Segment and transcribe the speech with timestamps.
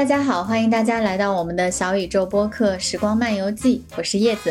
[0.00, 4.50] 大家好，欢迎大家来到我们的小宇宙播客《时光漫游记》，我是叶子。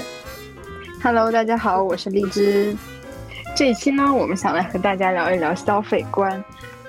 [1.01, 2.77] Hello，大家好，我是荔枝。
[3.55, 6.41] 这一期呢，我们想来和大家聊一聊消费观。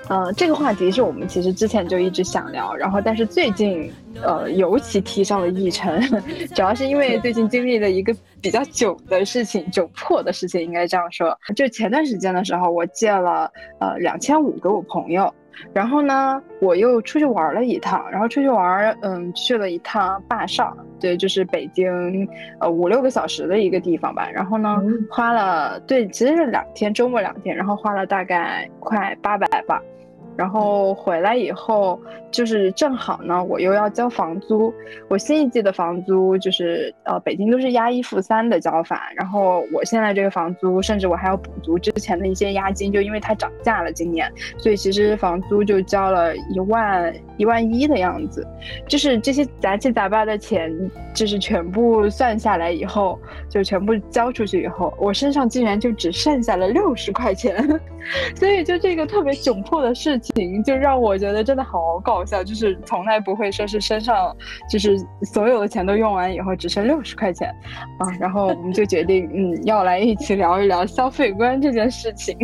[0.09, 3.91] 呃，这个话题是我们其实之前就一直想聊，然后但是最近
[4.23, 5.99] 呃尤其提上了议程，
[6.55, 11.35] 主要是因为最近经历了一个比较久的事情，窘迫的事情应该这样说。
[11.57, 15.33] 就前段时间的时候，我借了呃两千五给我朋友。
[15.73, 22.29] 然后呢，我又出去玩了一趟，然后出去玩，嗯，去了一趟坝上，对，就是北京，
[22.61, 24.29] 呃，五六个小时的一个地方吧。
[24.31, 29.81] 然后呢，花了，对，其实是两天，周末两天，然后花了大概快八百吧。
[30.41, 34.73] 然后回来以后，就是正好呢，我又要交房租。
[35.07, 39.12] 我新一季的房租就是呃，北京都是押一付三的交法。
[39.15, 48.47] 然后我现在这个房租，甚至我还要补足之前的一些押金，就因为它涨价了今年，所以其实房租就交了一万一万一的样子。
[48.89, 50.75] 就是这些杂七杂八的钱，
[51.12, 53.19] 就是全部算下来以后，
[53.51, 57.79] 就全部交出去以后，我身上竟然就只剩下了六十块钱。
[58.34, 60.30] 所以就这个特别窘迫的事情。
[60.64, 64.34] 就让我觉得真的好搞笑，就是从来不会说是身上
[64.69, 67.48] 就是所有的钱都用完以后只剩六十块钱
[67.98, 72.36] 啊，然后我们就决定嗯要来一起聊一聊消费观这件事情。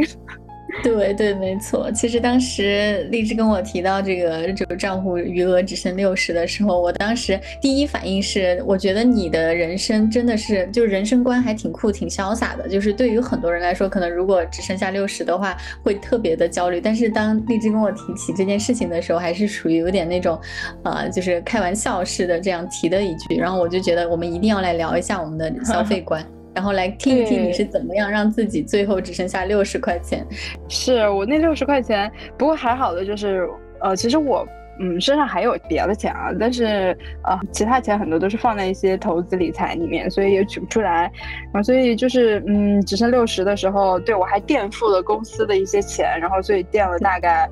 [0.83, 1.91] 对对，没错。
[1.93, 12.69] 其实当时荔枝跟我提到这个这个账户余额只剩六十的时候，我当时第一反应是，我觉得你的人生真的是，就是人生观还挺酷、挺潇洒的。
[12.69, 16.81] 就是对于很多人来说，可能如果只剩下六十的话，会特别的焦虑。
[16.81, 20.39] 但是当荔枝跟我提起这件事情的时候，还是属于有点那种，
[20.83, 23.37] 呃，就是开玩笑似的这样提的一句。
[23.37, 26.23] 然后我就觉得我们一定要来聊一下我们的消费观。
[26.57, 30.27] 然后来听一听你是怎么样让自己最后只剩下六十块钱。
[30.71, 33.47] 是我那六十块钱，不过还好的就是，
[33.81, 34.49] 呃，其实我
[34.81, 41.13] 嗯身上还有别的钱啊，但是呃其他钱很多都是放在一些投资理财里面，所以也取不出来。
[41.53, 47.47] 然后所以就是嗯只剩六十的时候，对我还垫付了公司的一些钱，然后所以垫了大概。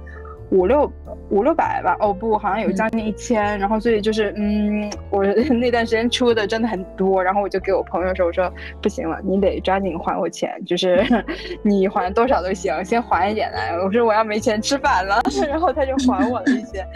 [0.54, 0.91] 五六
[1.31, 5.25] 五六百吧，哦不，好像有将近一千，然后所以就是，嗯，我
[5.60, 8.48] 那段时间出的真的很多，然后我就给我朋友说，我说
[8.81, 11.04] 不行了，你得抓紧还我钱，就是
[11.62, 13.72] 你还多少都行，先还一点来。
[13.72, 16.86] 我说我要没钱吃饭了， 然后他就还我了一些，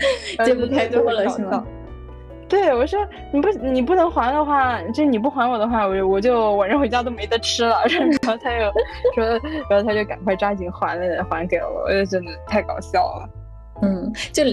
[0.45, 1.67] 借不太多了是吗？
[2.49, 2.99] 对，我说
[3.33, 7.77] 你不你不能还的话，就你不还我的话，我我就晚上回家都没得吃了。
[7.89, 8.73] 然后他又
[9.15, 9.25] 说，
[9.69, 13.29] 然后他就赶快抓紧还了，还给我，我就真的太搞笑了。
[13.81, 14.45] 嗯，就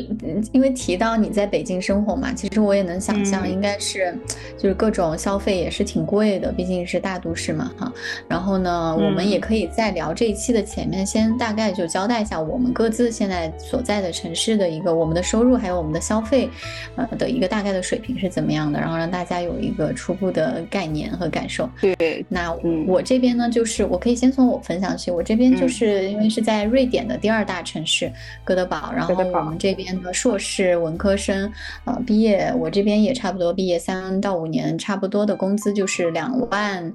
[0.52, 4.16] 因为提到你在北京生活嘛，其实我也能想象，应该是
[4.58, 7.91] 就是各种消费也是挺贵的，毕竟是大都市嘛，哈。
[8.28, 16.47] 然后呢，我们也可以在聊这一期的前面，先大概就交代一下我们各自现在所在的城市的一个我们的收入，还有我们的消费，
[16.96, 21.68] 呃的一个大概的水平是怎么样的，然后让大家有一个初步的概念和感受。
[21.81, 22.53] 对，那
[22.88, 28.12] 我这边呢，就是我可以先从我分享起，我这边就是因为是在瑞典的第二大城市
[28.44, 29.15] 哥德堡，然后。
[29.24, 31.52] 我们这边的硕士文科生，
[31.86, 36.94] 呃，毕业，我这边也差不多毕业三到五年，差不多的工资就是两万。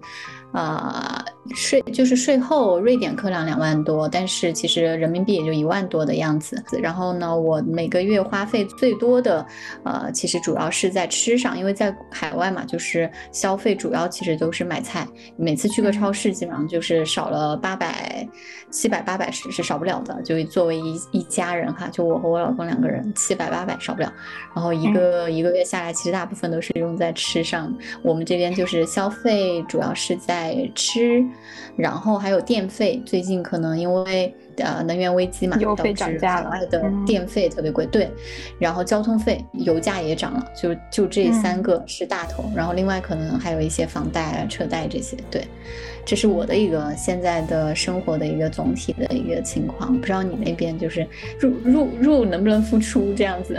[0.52, 1.24] 啊，
[1.54, 6.60] 税就是税后瑞典克朗两万多，但是其实人民币也就一万多的样子。
[6.82, 9.46] 然后呢，我每个月花费最多的，
[9.84, 15.06] 呃，其实主要是在吃上，因为在海外嘛，就是消费主要其实都是买菜。
[15.36, 18.26] 每次去个超市，基本上就是少了八百、
[18.70, 20.20] 七百、八百是是少不了的。
[20.22, 24.12] 就作为一一家人哈，就我和我老公两个人，七百八百少不了。
[24.52, 27.72] 然后一个一个月下来，其实大部分都是用在吃上。
[28.02, 30.39] 我们这边就是消费主要是在。
[30.40, 31.22] 在吃，
[31.76, 37.84] 然后还有电费，最近可能因为呃能源危机嘛，导致涨价了的电费特别贵。
[37.86, 38.10] 对，
[38.58, 42.50] 然后交通费、油价也涨了，就就这三个是大头。
[42.56, 45.14] 然后另外可能还有一些房贷啊、车贷这些。
[45.30, 45.44] 对，
[46.06, 49.94] 这是我的一个现在的生活的一个总体的一个情况。
[50.00, 51.06] 不知道你那边就是
[51.38, 53.54] 入入入能不能付出这样子？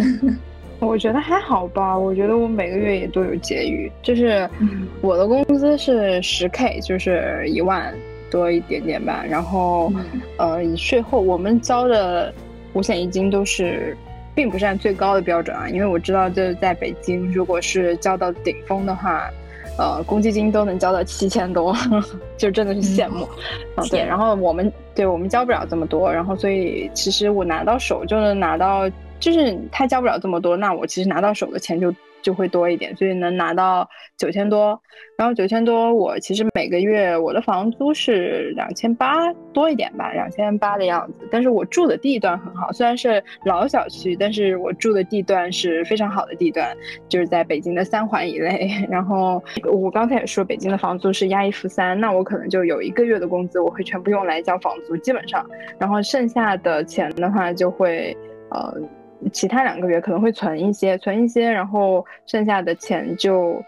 [0.81, 4.49] 我觉得还好吧，我觉得我每个月也都有结余，就是
[4.99, 7.93] 我的工资是十 K，就是一万
[8.31, 9.23] 多一点点吧。
[9.29, 9.93] 然后，
[10.37, 12.33] 呃，以税后我们交的
[12.73, 13.95] 五险一金都是，
[14.33, 19.29] 并不是按最高的标准啊，因为我知道就是在北京，如果是交到顶峰的话，
[19.77, 21.75] 呃，公积金都能交到七千多，
[22.37, 23.23] 就真的是羡慕。
[23.75, 28.89] 啊，对，然后我们对我们交不了这么多，然后所以其实我拿到手就能拿到。
[29.21, 33.87] 就是他交不了这么多，那我其实拿到手的钱就就会多一点，所以能拿到
[34.17, 34.77] 九千多。
[35.17, 41.27] 然后九千多，我其实每个月我的房租是两千八多一点吧，两千八的样子。
[41.31, 46.75] 但是我住的地段很好，虽然是老小区，但是我住的地段是非常好的地段，
[47.07, 48.71] 就是在北京的三环以内。
[48.89, 49.41] 然后
[49.71, 55.47] 我刚才也说，北京的房租是押一付三，那我可能就有一个月的工资，我会全部用来交房租，基本上。
[55.77, 58.17] 然后剩下的钱的话，就会
[58.49, 58.73] 呃，
[59.31, 63.61] 其他两个月可能会存一些，存一些，然后剩下的钱就。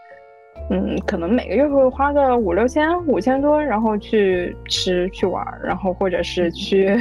[0.69, 6.95] 嗯，可能每个月会花个五六千、五千多，然后去吃、去玩，然后或者是去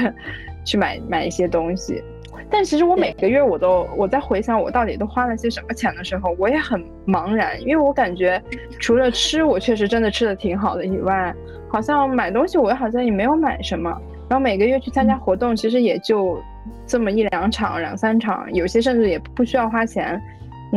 [0.64, 2.02] 去买买一些东西。
[2.50, 8.42] 但其实我每个月我都我在回想我到底都花了些什么钱的时候，我也很茫然，因为我感觉
[8.80, 11.32] 除了吃，我确实真的吃的挺好的以外，
[11.68, 13.94] 好像买东西我好像也没有买什么。
[14.32, 16.42] 然后每个月去参加活动，其实也就
[16.86, 20.18] 这么一两场、两三场，有些甚至也不需要花钱。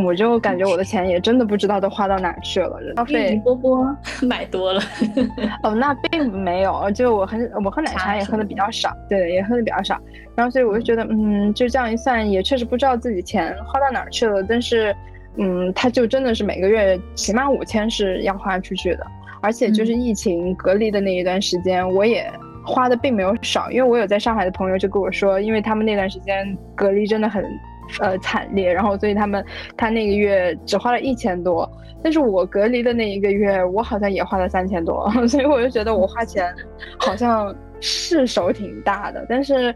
[0.03, 3.95] 我就感觉我的钱也真的不知道都花到哪去了，消费波波
[4.27, 4.81] 买多了。
[5.63, 9.97] 哦，那并没有，就我很我喝奶茶也喝的比较少，对，也喝的比较少。
[10.35, 14.43] 然后所以我就觉得，嗯，就这样一算，也确实不知道自己钱花到哪儿去了。
[14.43, 14.93] 但是，
[15.37, 19.07] 嗯，他就真的是每个月起码五千是要花出去的，
[19.39, 22.29] 而且就是疫情隔离的那一段时间，我也
[22.65, 27.45] 花的并没有少，因为我有在上海的朋友就跟我说，因为他们那段时间隔离真的很。
[27.99, 29.45] 呃，惨烈，然后所以他们
[29.77, 31.71] 他那个月只花了一千多，
[32.01, 36.51] 但是我隔离的那一个月，我好像也花了三千多， 所以我就觉得我花钱
[36.97, 39.71] 好像是手挺大的，但是，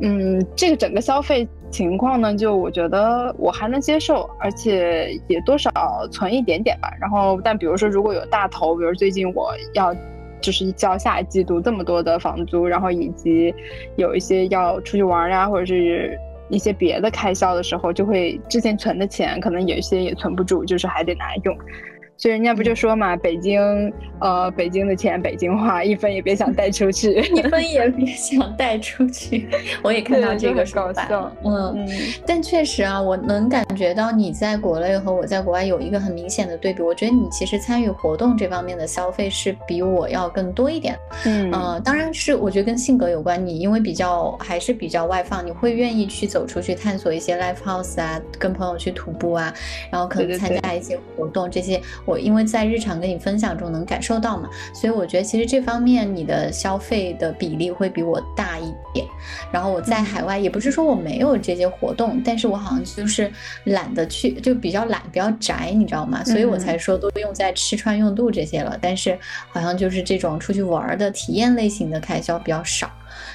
[0.00, 5.68] 嗯，这个整个消费情况呢，就我觉得我还能接受，而且也多少
[6.12, 6.88] 存一点点吧。
[7.00, 9.92] 然后，但比如说如果有大头，比如最近我要
[10.40, 13.54] 就是交下季度这么多的房租，然后以及
[13.96, 16.18] 有一些要出去玩呀，或者是。
[16.50, 21.54] 一些别的开销的时候，就会之前存的钱，可能有一些也存不住，就是还得拿来用。
[22.18, 23.60] 所以人家不就说嘛，北京，
[24.20, 29.48] 呃，北京的钱北京花，一分也别想带出去， 一分也别想带出去。
[29.84, 31.88] 我也看到这个说法，嗯，
[32.26, 36.82] 但确实啊，我能感觉到你在国内和我在国外有一个很明显的对比。
[36.82, 40.98] 我觉得你其实参与活动这方面的消费是比我要更多一点。
[41.24, 43.38] 嗯，呃，当然是我觉得跟性格有关。
[43.46, 49.54] 你因为比较还是比较外放，你会愿意去走出去探索一些 live house 啊，跟朋友去徒步啊，
[49.88, 51.80] 然后可能参加一些活动这些。
[52.08, 59.06] 我因为在日常跟你分享中能感受到嘛，所以我觉得其实这方面你的消费的比例会比我大一点。
[59.52, 63.30] 然后我在海外也不是说我没有这些活动，但是我好像就是
[63.64, 66.24] 懒得去，就比较懒，比较宅，你知道吗？
[66.24, 68.78] 所以我才说都用在吃穿用度这些了。
[68.80, 69.18] 但是
[69.50, 72.90] 好像就是这种出去玩的体验类型的开销比较少。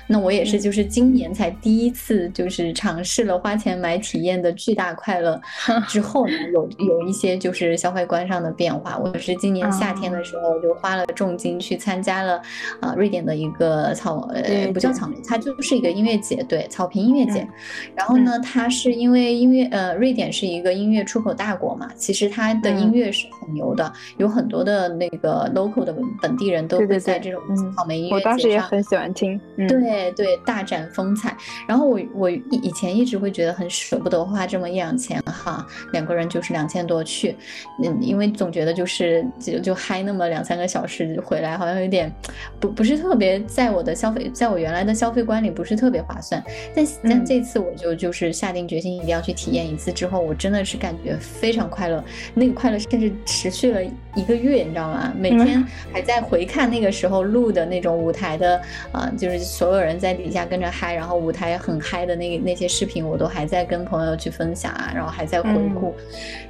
[0.07, 5.39] 那我也是，就是今年才第一次，就是尝试了花钱买体验的巨大快乐，
[5.87, 8.97] 之后呢，有有一些就是消费观上的变化。
[8.97, 12.41] 我是今年夏天的时候就花了重金去参加了
[12.79, 17.47] 啊瑞典的一个草呃不叫草莓，它就是一个音乐节，对草坪音乐节。
[17.95, 27.41] 然后呢，它是因为音乐呃瑞典是一个音乐出口大国嘛，其实它的音乐是很牛的，有很多的那个 local 的本地人都会在这种
[27.75, 28.31] 草莓音乐节上。
[28.31, 29.72] 我当时也很喜欢听，对。
[29.79, 31.35] 对对，大展风采。
[31.67, 37.35] 然后我我以以前一直会觉得很舍不得花这么一两千哈，两个人就是两千多去，
[37.83, 42.11] 嗯，因为总觉得就是就就嗨那么两三个小时回来，好像有点
[42.59, 46.43] 不不是特别在我的消费，在我原来的消费观里不是特别划算。
[46.75, 52.03] 但但这次我就就是下定决心一定要去体验一次，之后我真的是感觉非常快乐，
[52.33, 53.81] 那个快乐甚至持续了
[54.15, 55.13] 一个月，你知道吗？
[55.17, 58.61] 每天还在回看那个时候录的那种舞台的
[58.91, 59.83] 啊，就是所有。
[59.83, 65.93] 人在底下跟着嗨，然后舞台很嗨的那那些视频，我都还在跟朋友去分享啊，然后还在回顾，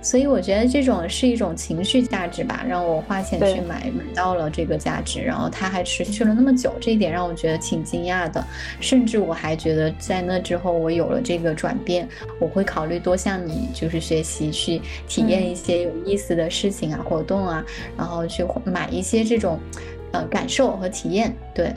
[0.03, 8.46] 所以我觉得这种是一种情绪价值吧，让我花钱去买买到了这个价值，然后它还持续了那么久，这一点让我觉得挺惊讶的，
[8.79, 12.08] 甚至我还觉得在那之后我有了这个转变，
[12.39, 17.65] 我会考虑多向你就是学习，去体验一些有意思的事情啊、活动啊，
[17.98, 19.60] 然后去买一些这种
[20.12, 21.74] 呃感受和体验，对。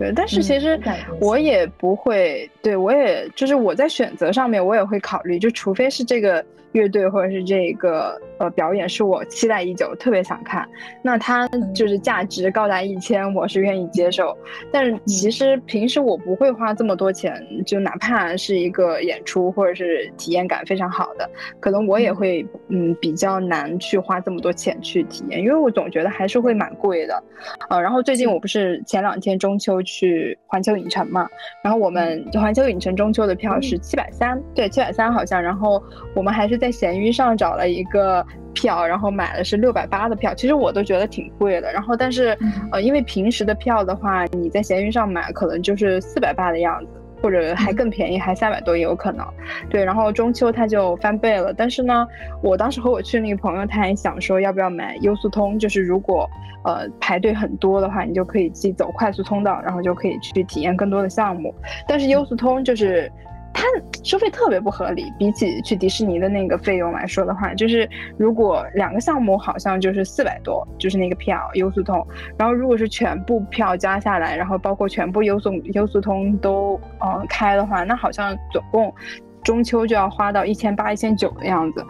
[0.00, 0.76] 对，但是其实
[1.20, 6.44] 我也不会，对我也就是我在选择上面我也会考虑，就除非是这个。
[6.72, 10.66] 乐队或者是这个呃表演是我期待已久，特别想看。
[11.02, 14.36] 那它就是价值高达一千，我是愿意接受。
[14.72, 17.34] 但是其实平时我不会花这么多钱，
[17.66, 21.28] 就哪怕是一个演出或者是体验感非常好的，
[21.60, 27.22] 可能我也会嗯比较难去花这么多钱去体验，因为我总觉得还是会蛮贵的。
[27.68, 31.28] 呃，然后最近我不是前两天中秋去环球影城嘛，
[31.62, 35.82] 然后我们环球影城中秋的票是七百三，对，七百三好像，然后
[36.14, 36.60] 我们还是。
[36.60, 38.22] 在闲鱼上找了一个
[38.54, 41.72] 票，然后买的是六百八的票，其实我都觉得挺贵的。
[41.72, 42.36] 然后但是
[42.72, 46.86] 呃，因为平时的票的话，你在闲鱼上买可能就是四百八的样子。
[47.22, 49.26] 或者还更便宜，还三百多也有可能。
[49.68, 51.52] 对，然后中秋它就翻倍了。
[51.52, 52.08] 但是呢，
[52.42, 56.26] 我当时和我去那个朋友，他还想说要不要买优速通，就是如果
[56.64, 61.54] 呃排队很多的话，你就可以自己走快速通道，然后就可以去体验更多的项目。
[61.86, 63.12] 但是优速通就是。
[63.52, 63.64] 它
[64.02, 72.06] 收费特别不合理，比起去迪士尼的那个费用来说的话，就是如果两个项目好像就是四百多，就是那个票优速通，
[72.38, 78.94] 然后如果是全部票加下来，然后包括全部优速优速通都嗯开的话，那好像总共。
[79.42, 81.84] 中秋就要花到一千八、一千九的样子，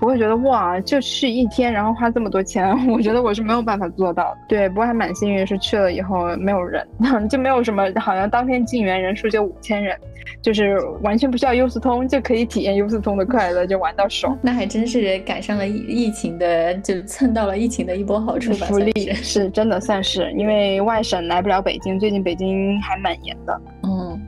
[0.00, 4.38] 我会觉得哇，就去一天，然后花这么多钱， 我觉得我是没有办法做到的。
[4.48, 6.86] 对，不过还蛮幸运，是去了以后没有人，
[7.28, 9.96] 就没有什么，好像当天进园人数就五千人，
[10.42, 14.36] 就是完全不需要优速通就可以体验优速通的快乐，就玩到爽。
[14.42, 18.66] 那还真是赶上了疫疫情的，就蹭到了疫情的一波好处吧？
[18.66, 23.60] 福利是 真的算是，因为外省来不了北京，最近北京还蛮严的。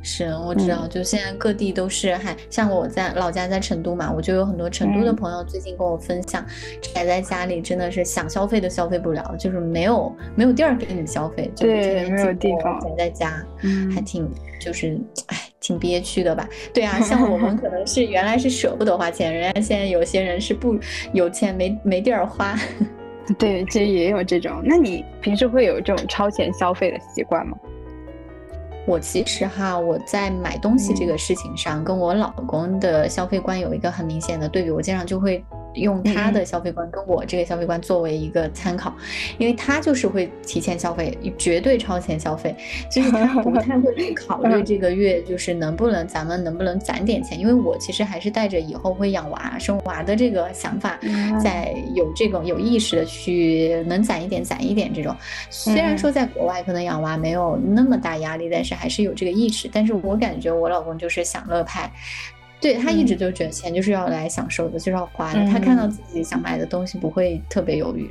[0.07, 6.45] 嗯，是我知道，就现在各地都是，还像我在老家在成都嘛，我就有很多成都的朋友最近跟我分享，
[6.81, 14.97] 宅在家里真的是想消费都消费不了，就是没有没有地儿给你消费，对，没有地方宅在家，嗯，还挺就是
[15.27, 16.49] 哎挺憋屈的吧？
[16.73, 20.79] 对啊，像我们可能是 原来是舍不得花钱，人家现在有些人是不
[21.13, 22.57] 有钱没没地儿花，
[23.39, 24.63] 对，其实也有这种。
[24.65, 27.57] 那你平时会有这种超前消费的习惯吗？
[28.87, 35.45] 我其实哈，我在买东西这个事情上，跟我老公的消费观有一个很明显的对比，我经常就会。
[35.76, 38.95] 用他的消费观跟我这个消费观作为一个参考，
[39.38, 42.54] 因为他就是会提前消费，绝对超前消费，
[42.90, 50.99] 就是他不 太会去考虑这个月就是能不能咱们能不能攒点钱，因为我其实还是带着以后会养娃生娃的这个想法，
[51.42, 55.14] 在有这种有意识的去能攒一点攒一点这种。
[55.50, 59.68] 虽然说在国外可能养娃没有那么大压力，但是还是有这个意识。
[59.73, 61.90] 但是我感觉我老公就是享乐派。
[62.61, 65.45] 对他一直就觉得钱就是要来享受的，就是要花的。
[65.47, 68.11] 他看到自己想买的东西不会特别犹豫。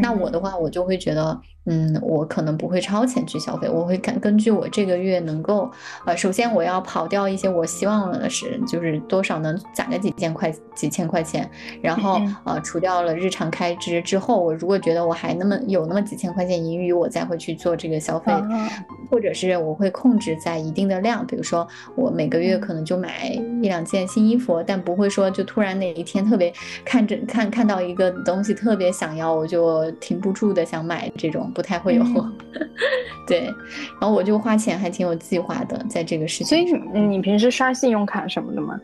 [0.00, 1.40] 那我的话，我就会觉得。
[1.66, 5.70] 嗯，我可能不会超前去消费，我会看根据我这个月能够，
[6.06, 11.48] 呃，首先我要跑掉一些我希望的是，就是多少能攒个几千块几千块钱，
[11.82, 18.32] 然后呃，除掉了日常开支之后，我如果觉得我还那么有那么几千块钱盈余，我再会去做这个消费，
[19.10, 26.50] 或者是我会控制在一定的量，比如说我每个月可能就买一两件新衣服，但不会说就突然哪一天特别
[26.86, 31.49] 看着看看到一个东西特别想要，我就停不住的想买这种。
[31.50, 32.04] 不太会有，
[33.26, 33.44] 对，
[34.00, 36.46] 然后我就花钱还挺有计划的，在这个事情。
[36.46, 38.78] 所以你平时刷信用卡什么的吗？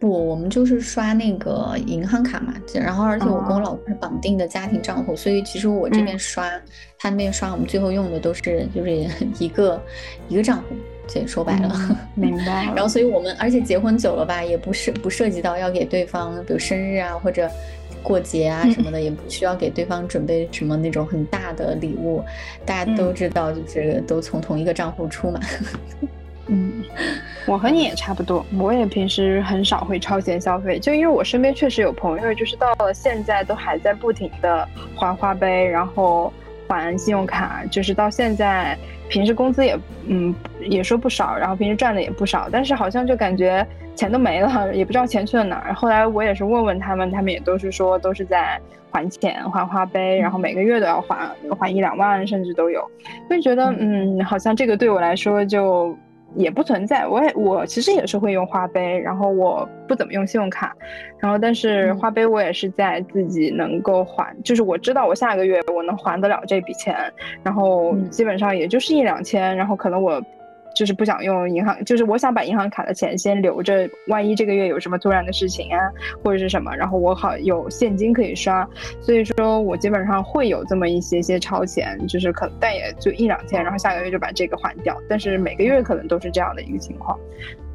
[0.00, 2.54] 不，我们就是刷那个银行卡嘛。
[2.74, 6.48] 然后，而且我跟我老公是绑定的家庭账户，所以其实我这边刷，
[6.98, 8.90] 他那边刷，我们最后用的都是就是
[9.38, 9.82] 一个
[10.28, 10.76] 一个账户。
[11.08, 11.74] 这说白了，
[12.14, 12.66] 明白。
[12.76, 17.50] 然后，所以我们而且结婚久了吧，也不是不涉及到要给对方，比如生日啊或者。
[18.02, 22.24] 过节啊什么的，也不需要给对方准备什么那种很大的礼物，
[22.64, 25.40] 大家都知道，就是都从同一个账户出嘛。
[26.50, 26.82] 嗯，
[27.46, 36.32] 我和你也差不多，我也平时很少会超前消费，就因为我身边确实有朋友，就是到了现在都还在不停的还花呗，然后
[36.66, 38.78] 还信用卡，就是到现在
[39.08, 43.66] 平时工资也嗯也说不少，然后平时赚的也不少，但是好像就感觉。
[43.98, 45.74] 钱都没了，也不知道钱去了哪儿。
[45.74, 48.56] 后来我也是问问他们，他们也都是说都是在
[48.92, 51.28] 还钱、还花呗，然后每个月都要还，
[51.58, 52.88] 还一两万甚至都有。
[53.28, 55.98] 就觉得，嗯，好像这个对我来说就
[56.36, 57.08] 也不存在。
[57.08, 60.76] 我也我其实也是会用花呗，然后我不怎么用信用卡，
[61.18, 66.94] 然后但是花呗我也是在自己能够还，就是我知道我下个月我能还得了这笔钱，
[67.42, 70.22] 然后基本上也就是一两千，然后可能我。
[70.78, 75.80] 就是不想用银行，就是我想把银行卡的钱先留着，万一这个月有什么突然的事情啊，
[76.22, 78.64] 或者是什么，然后我好有现金可以刷。
[79.00, 84.96] 所以说我基本上会有这么一些些超前，就是可但也就一两千，然后下个月就把这个还掉。
[85.08, 87.18] 但是每个月可能都是这样的一个情况。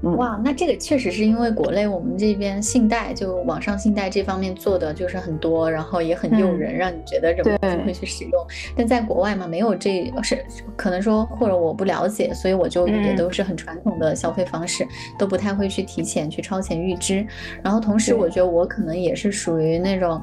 [0.04, 8.48] 哇，那这个确实是因为国内我们这边信贷就网上信贷这方面做的就是很多，然后也很诱人，让你觉得忍不住会去使用。
[8.76, 10.44] 但在国外嘛，没有这是
[10.76, 14.86] 可能说或者我不了解，所以我就也都是很传统的消费方式，
[15.18, 17.26] 都不太会去提前去超前预支。
[17.62, 20.22] 然后同时，我觉得我可能也是属于那种。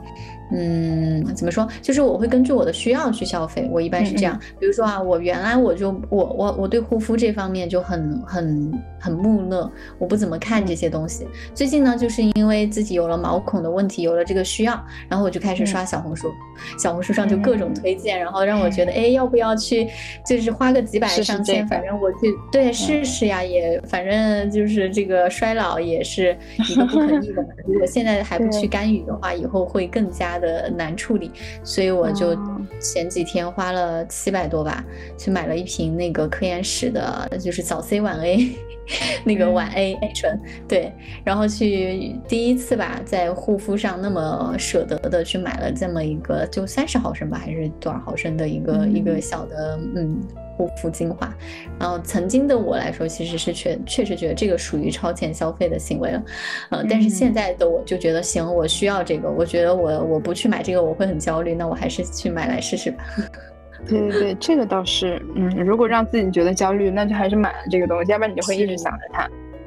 [0.52, 1.69] 嗯，怎么说？
[1.80, 3.69] 就是我会根据我的需要去消费。
[3.71, 11.25] 我一般是这样，比如说啊，我原来我就我我我对护肤这方面就很很很木讷，我不怎么看这些东西。
[11.54, 16.28] 最近呢，就是因为自己有了毛孔的问题，有了这个需要，然后我就开始刷小红书，
[16.76, 19.88] 小红书上就各种推荐，然后让我觉得，哎，要不要去，
[20.26, 22.19] 就是花个几百上千，反正我去
[22.50, 26.37] 对试试呀，也反正就是这个衰老也是
[26.69, 27.47] 一个不可逆的。
[27.69, 30.39] 如果现在还不去干预的话，以后会更加。
[30.40, 31.30] 的难处理，
[31.62, 32.37] 所以我就
[32.80, 34.85] 前几天花了七百多吧，
[35.16, 38.50] 去买了一瓶那个科颜氏的，就是早 C 晚 A，
[39.25, 40.92] 那个晚 A A 醇，对，
[41.23, 50.20] 然后去第一次吧，在护肤上那么舍得的去买了这么一个，就三十毫升吧，还是多少毫升的一个一个小的，嗯。
[50.61, 51.33] 护肤精华，
[51.79, 56.23] 然后曾经的我来说，其实是确确实觉得这个属于超前消费的行为了，
[56.71, 62.99] 嗯，但是现在的我就觉得行，我需要这个，我觉得我我不去买这个我会很焦虑，那我还是去买来试试吧。
[63.88, 69.26] 对对对，这个倒是，嗯，如果让自己觉得焦虑，那就还是买了这个东西，要不然你就会一直想着它。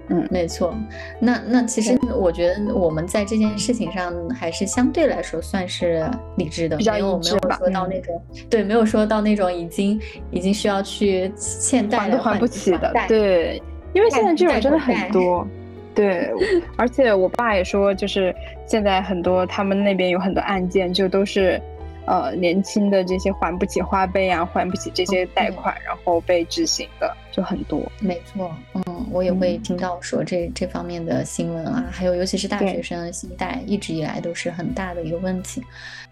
[0.10, 0.75] 嗯，没错。
[1.19, 6.05] 那那其实我觉得我们在这件事情上还是相对来说算是
[6.36, 12.93] 理智的，没有没有说到那种对，没有说到那种已经已经需要去欠贷都还不起的。
[13.07, 13.62] 对，
[13.93, 15.48] 因为现在这种真的很多。
[15.95, 16.27] 对，
[16.75, 21.62] 而且我爸也说，就是现在很多他们那边有很多案件，就都是
[22.07, 27.15] 呃年轻的这些还不起花呗啊，还不起这些贷款，然后被执行的。
[27.35, 35.63] 就很多，没错，嗯，我也会听到说这这方面的新闻啊，还有尤其是大学生信贷，一直以来都是很大的一个问题。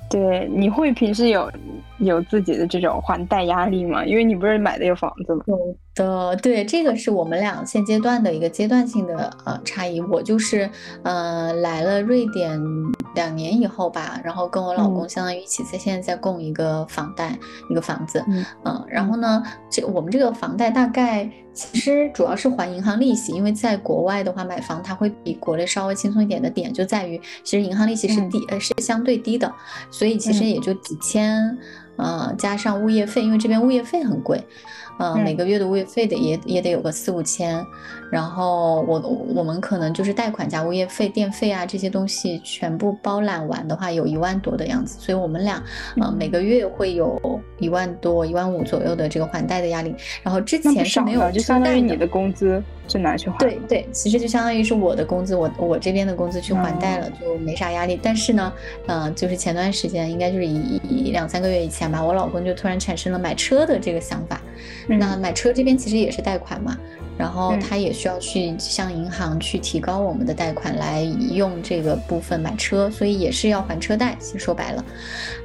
[0.09, 1.49] 对，你会平时有
[1.99, 4.03] 有自己的这种还贷压力吗？
[4.03, 5.43] 因为你不是买的有房子吗？
[5.45, 10.01] 有的，对，这个是我们俩现阶段的一个阶段性的呃差异。
[10.01, 10.69] 我就是
[11.03, 12.59] 呃来了瑞典
[13.15, 17.37] 两年以后吧，然后跟我老公相当于一起在现在在供一个房贷，
[17.69, 18.25] 一个房子，
[18.65, 21.10] 嗯，然后呢，这我们这个房贷大概。
[21.53, 29.53] 其实主要是还银行利息，因为在国外的话买房，它会比国内稍微轻松一点的点就在于，其实银行利息是低，呃是相对低的，
[29.89, 31.57] 所以其实也就几千，
[31.97, 34.41] 呃加上物业费，因为这边物业费很贵。
[34.99, 37.65] 嗯，每个月的物业费得也也得有个四五千，
[38.11, 38.99] 然后我
[39.33, 45.63] 我们可能就是贷款加物业费、电费啊这些东西全部包揽完的话，有一万多的样子，所以我们俩
[46.00, 49.95] 呃每个月会有一万多、一万五左右的这个还贷的压力。
[50.21, 53.37] 然后之前是没有，就相当于你的工资是拿去还。
[53.37, 57.97] 对对，其实就相当于是我的工资，我我这边的工资去还贷了，就没啥压力。
[58.03, 58.53] 但是呢，
[58.87, 64.41] 嗯，就是前段时间应该就是一一两三个月以前吧，我老公就突然产生了买车的这个想法。
[64.87, 66.77] 那买车这边其实也是贷款嘛，
[67.17, 74.15] 然后他也需要去向银行去提高我们的贷款来用这个部分买车，所以也是要还车贷。
[74.19, 74.83] 其实说白了，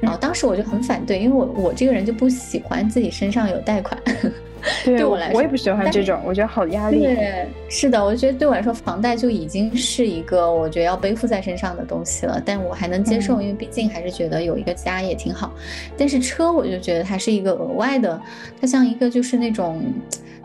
[0.01, 4.01] 然后当时我就很反对，因为我我这个人就不喜欢自己身上有贷款。
[4.83, 6.99] 对我来说，我也不喜欢这种，我觉得好压力。
[6.99, 12.41] 对，是的，我觉得对我来说，房贷就已经是一个我觉得要背负在身上的东西了。
[12.43, 15.53] 但我还能接受，因为毕竟还是觉得有一个家也挺好。
[15.95, 18.19] 但是车，我就觉得它是一个额外的，
[18.59, 19.79] 它像一个就是那种。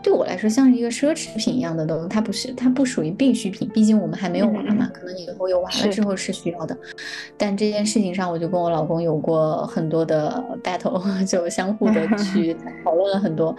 [0.03, 3.67] 对我来说像是一个奢侈品一样的东西，它不是，它不属于必需品。
[3.73, 6.77] 毕竟我们还没有娃嘛，可能以后有娃了之后是需要的。
[7.37, 13.55] 但这件事情上，我就跟我老公有过很多的 battle， 就相互的去 讨论了很多。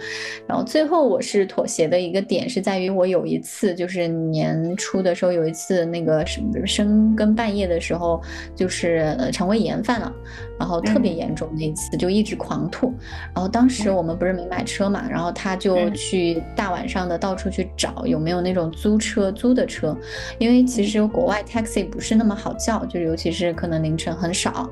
[0.47, 8.21] 然后最后我是妥协的一个点是在于，我有一次就是年初的时候有一次那个什么深更半夜的时候，
[8.55, 10.13] 就是肠胃炎犯了。
[10.57, 12.93] 然后特别严重那次就一直狂吐，
[13.33, 19.95] 然后当时我们不是没买车嘛，然后他就去大晚上的到处去找有没有那种租车租的车，
[20.37, 24.69] 因为其实国外 taxi 不是那么好叫，就是尤其是可能凌晨很少。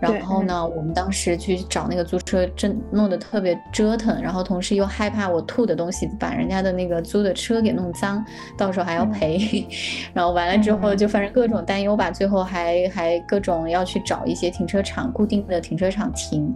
[0.00, 8.22] 然后呢，我们当时去找那个租车，真弄得特别折腾，然后同时又害怕我吐的东西把人家的那个租的车给弄脏，
[8.56, 9.66] 到时候还要赔。
[10.12, 15.10] 然后完了之后就反正各种担忧吧，最后还还各种要去找一些停车场。
[15.22, 16.52] 固定的停车场停，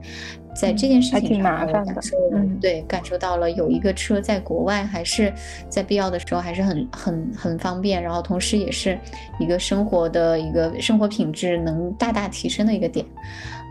[0.52, 2.16] 在这件事情上，我感受，
[2.61, 5.33] 对，感受到了有一个车在国外，还是
[5.68, 8.98] 在必要的时候还是很很很方便，然后同时也是
[9.38, 13.07] 一个生活的一个生活品质能大大提升的一个点，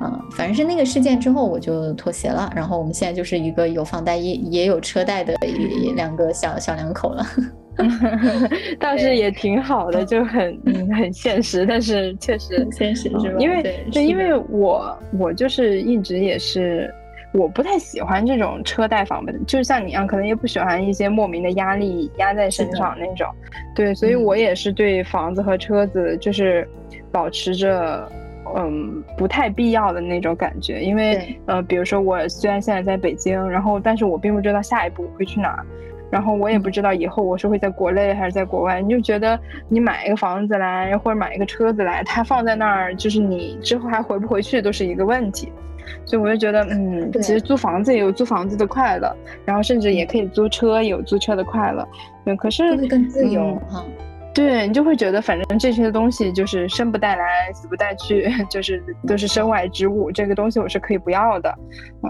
[0.01, 5.35] 嗯，反正是那个事件之后我就妥协了，然后我们现在就是一个有房贷也也有车贷的
[5.97, 7.27] 两个小小两口了。
[8.79, 10.57] 倒是也挺好的，就很
[10.95, 13.35] 很现实，但是确实现实是吧？
[13.39, 16.93] 因为就因为我我就是一直也是
[17.33, 23.27] 我不太喜欢这种车贷房本，就是像你一样，可能也不喜欢一些莫名的压力压在身上那种。
[23.75, 26.67] 对，所以我也是对房子和车子就是
[27.11, 28.09] 保持着
[28.55, 35.65] 嗯不太必要的那种感觉，因为呃，比如说我虽然现在在北京，然后但是我并不知道下一步会去哪儿，
[36.15, 45.51] 然后我也不知道以后我是会在国内还是在国外，你就觉得你买一个房子来或者买一个车子来，它放在那儿，就是你之后还回不回去都是一个问题。
[46.05, 51.85] 所以我就觉得，嗯，其实租房子也有租房子的快乐，然后甚至也可以租车，有租车的快乐。
[52.23, 53.83] 嗯，可是会更自由哈。
[54.35, 60.11] 对你就会觉得，反正这些东西就是生不带来，死不带去， 就是都是身外之物。
[60.11, 61.57] 这个东西我是可以不要的，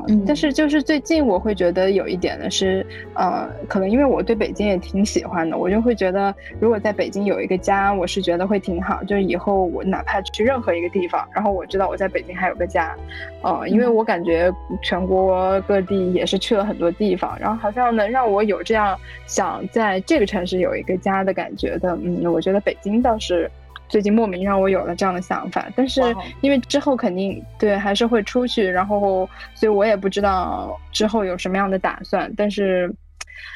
[0.10, 0.26] 嗯。
[0.26, 2.84] 但是就是最近我会觉得有一点的是，
[3.14, 9.04] 呃，可能因为我对北京也挺喜欢的，我就会觉得如果在北京有一个家，我是觉得会挺好。
[9.04, 12.96] 就是以后我哪怕去任何一个地方，然后我知道我在北京还有个家，
[13.44, 22.15] 呃，因为我感觉全国各地也是去了很多地方，然后好像能让我有这样想在这个城市有一个家的感觉的，嗯。
[22.24, 23.50] 我觉得北京倒是
[23.90, 26.02] 最近莫名让我有了这样的想法，但是
[26.42, 32.94] 因为之后肯定对还是会出去，然后所以我也不知道之后有什么样的打算，但是。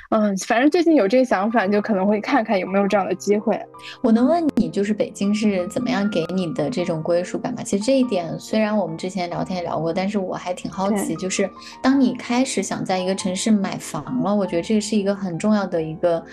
[0.10, 3.60] 嗯，反正最近有这个想法，就可能会看看有没有这样的机会。
[4.02, 7.62] 我能问你，就是北京是怎么样给你的这种归属感吗？
[7.62, 11.48] 其实这一点虽然我们之前聊天也聊过，但是我还挺好奇，就是
[11.80, 16.24] 当你开始想在一个城市买房了，我觉得这个是一个很重要的一个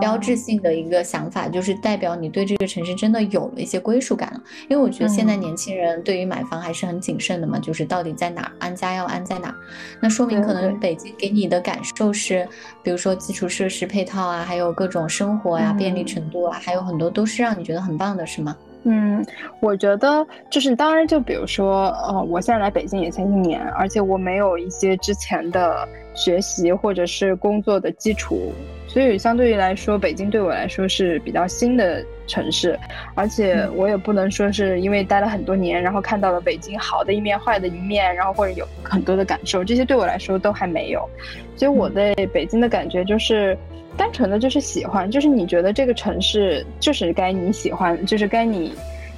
[0.00, 4.40] 标志性的一个想法，就是代表你对这个城市真的有了一些归属感了。
[4.70, 9.54] 因为我觉得现在年轻人对于买房还是很谨慎的嘛，就是到底在哪儿安家要安在哪儿，
[10.00, 12.48] 那说明可能北京给你的感受是，
[12.82, 13.17] 比如说。
[13.18, 18.56] 基础设施配套啊，还有各种生活呀便利程度啊，还有很多都是让你觉得很棒的，是吗？
[18.84, 19.22] 嗯，
[19.60, 28.52] 我觉得就是当然，就比如说，呃，我现在来北京也才一年，而且我没有一些之前的学习或者是工作的基础，
[28.86, 32.78] 所以相对于来说，北京对我来说是比较新的城市，
[33.16, 41.08] 而且我也不能说是因为待了很多年，然后看到了北京好的一面、坏的一面，然后或者有很多的感受，这些对我来说都还没有，
[41.56, 43.58] 所以我对北京的感觉就是。
[43.96, 48.72] 单纯的就是喜欢，就是你觉得这个城市就是该你喜欢，就是该你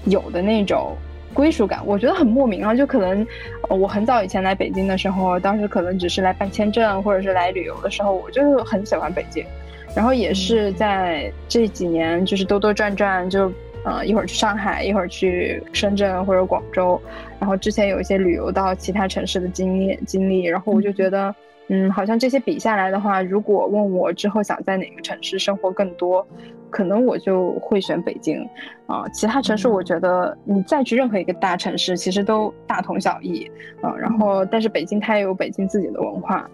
[0.07, 0.96] 有的那种
[1.35, 1.83] 归属感。
[1.85, 3.27] 我觉得很莫名啊，就可能
[3.68, 9.44] 我很早以前来北京的时候，当时可能只是来办签证或者是来旅游的时候，我就很喜欢北京。
[9.94, 13.53] 然后也是在这几年，就是兜兜转转，就
[13.85, 17.00] 呃一会儿去上海，一会儿去深圳或者广州，
[17.38, 21.35] 然后之前有一些旅游到其他城市的经历经历，然后我就觉得。
[21.72, 26.26] 嗯，好像这些比下来的话，如果问我之后想在哪个城市生活更多，
[26.68, 28.44] 可能我就会选北京。
[28.88, 33.48] 啊，其他城市我觉得你再去任何一个大城市，其实都大同小异。
[33.83, 36.50] 啊，然后但是北京它也有北京自己的文化。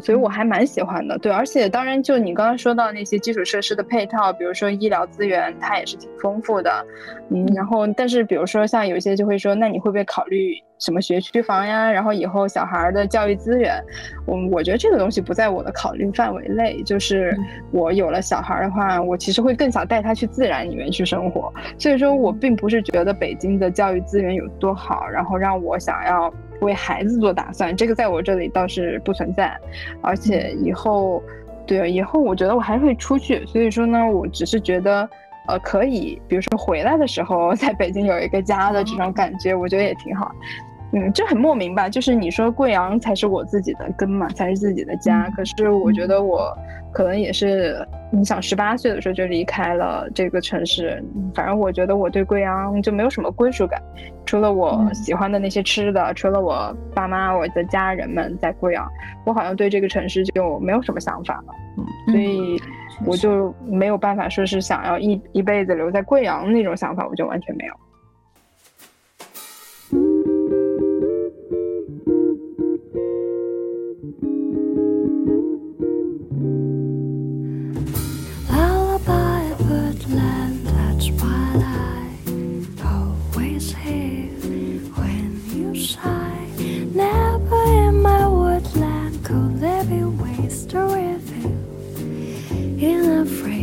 [0.00, 6.84] 所以我还蛮喜欢的，对，而且当然，就你刚刚说到那些基础设施的配套，比如说医疗资源，它也是挺丰富的，
[7.30, 11.90] 嗯，然后但是比如说像有些就会说，那你会不会考虑什么学区房呀？
[11.90, 13.82] 然后以后小孩的教育资源，
[14.26, 16.82] 我我觉得这个东西不在我的考虑范围内。
[16.82, 17.36] 就是
[17.72, 26.32] 我有了小孩的话，我其实会更想带他去自然里面去生活，所以说我并不是觉得北京的教育资源有多好，然后让我想要。
[26.60, 29.56] 为孩子做打算，这个在我这里倒是不存在，
[30.00, 31.22] 而且以后，
[31.66, 35.08] 对，以后我觉得我还会出去，所以说呢，我只是觉得，
[35.48, 40.30] 呃，可以，比如说回来的时候，在北京有一个家的这种感觉，我觉得也挺好。
[40.92, 41.88] 嗯，这很莫名吧？
[41.88, 45.30] 就是你说贵阳才是我自己的根嘛，才是自己的家。
[45.36, 46.52] 可是我觉得我
[46.92, 51.02] 可能也是，你想十八岁的时候就离开了这个城市。
[51.34, 53.80] 反正我觉得我对贵阳就没有什么归属感，
[54.26, 58.88] 除了我喜欢的那些吃的，除了我爸妈、我的家人们在贵阳，
[59.24, 61.54] 我好像对这个城市就没有什么想法了。
[61.78, 62.60] 嗯，所以
[63.06, 67.74] 我就没有办法说是想要一一辈子留在贵阳那种想法，我就完全没有。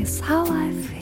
[0.08, 0.97] is how I feel.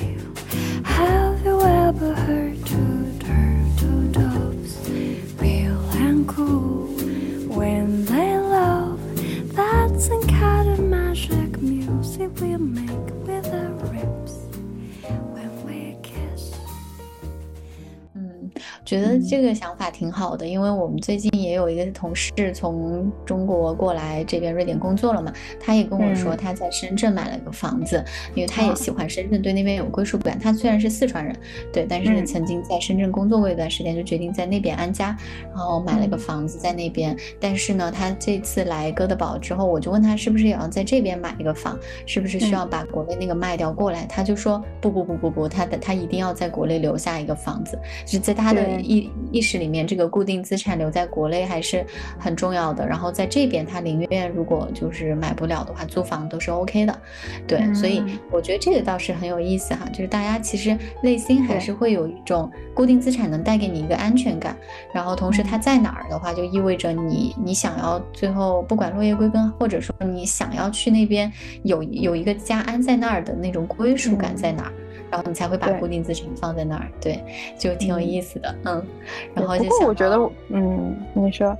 [19.30, 25.32] 这个想法挺好的，因为我们最近也有一个同事从中国过来这边瑞典工作了嘛。
[25.60, 30.38] 他也跟我说他在深圳买了个房子，因为他也喜欢深圳，对那边有归属感。
[30.40, 31.36] 他虽然是四川人，
[31.74, 35.16] 对，但是曾经在深圳工作过一段时间，就决定在那边安家，
[35.54, 37.18] 然后买了个房子在那边。
[37.40, 44.06] 但是呢，他这次来哥德堡之后，我就问他是不是也要在这边买一个房，是不是需要把国内那个卖掉过来。
[44.06, 49.10] 他就说：‘不，不，不，不，不，他的，他一定要在国内留下一个房子’，就是在他的一。
[49.32, 51.86] 意识里面，这个固定资产留在国内还是
[52.20, 52.88] 很重要的。
[52.88, 57.02] 然后在这边，他宁愿如果就是买不了的话，租房都是 OK 的。
[57.48, 64.56] 对，所以我觉得这个倒是很有意思哈，就是大家其实内心还是会有一种固定资产能带给你一个安全感，
[64.94, 71.32] 然后同时它在哪儿的话，就意味着你你想要最后不管落叶归根，或者说你想要去那边
[71.64, 74.74] 有有一个家安在那儿的那种归属感在哪儿。
[75.12, 77.20] 然后你才会把固定资产放在那儿，对，
[77.58, 78.86] 就挺有意思的，嗯。
[79.34, 81.56] 然后就想，我觉得，嗯，你说，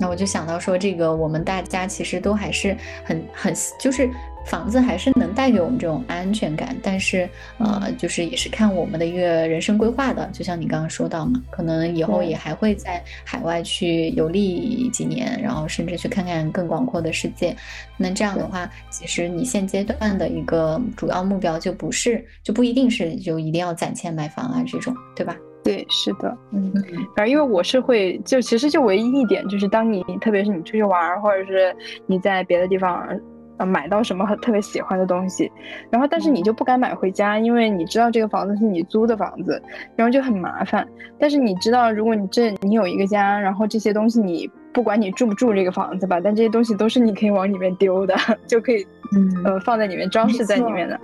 [0.00, 4.08] 那我就想到说，这个我们大家其实都还是很很就是。
[4.48, 10.28] 房子还是能带给我们这种安全感，但是呃，就是也是看我们的一个人生规划的。
[10.32, 17.54] 就像你刚刚说到嘛，可能以后也还会在海外去游历几年，然后甚至去看看更广阔的世界。
[17.98, 25.36] 那这样的话，其实你现阶段的一个主要目标就不是，就不一定是就一定要攒钱买房啊这种，对吧？
[25.62, 26.72] 对，是的，嗯，
[27.14, 33.06] 反正因为我是会，就其实就唯一一点就是，当你特别是你出去玩，或者是你在别的地方。
[33.58, 35.50] 啊，买到什么很特别喜欢的东西，
[35.90, 39.60] 然后但是你就不敢买回家，因为你知道这个房子是你租的房子，
[39.94, 40.86] 然后就很麻烦。
[41.18, 48.14] 但是你知道，如果你这你有一个家，然后这些东西你不管你住不住这个房子吧，但这些东西都是你可以往里面丢的，
[48.46, 48.86] 就可以，
[49.44, 50.98] 呃，放在里面装饰在里面的。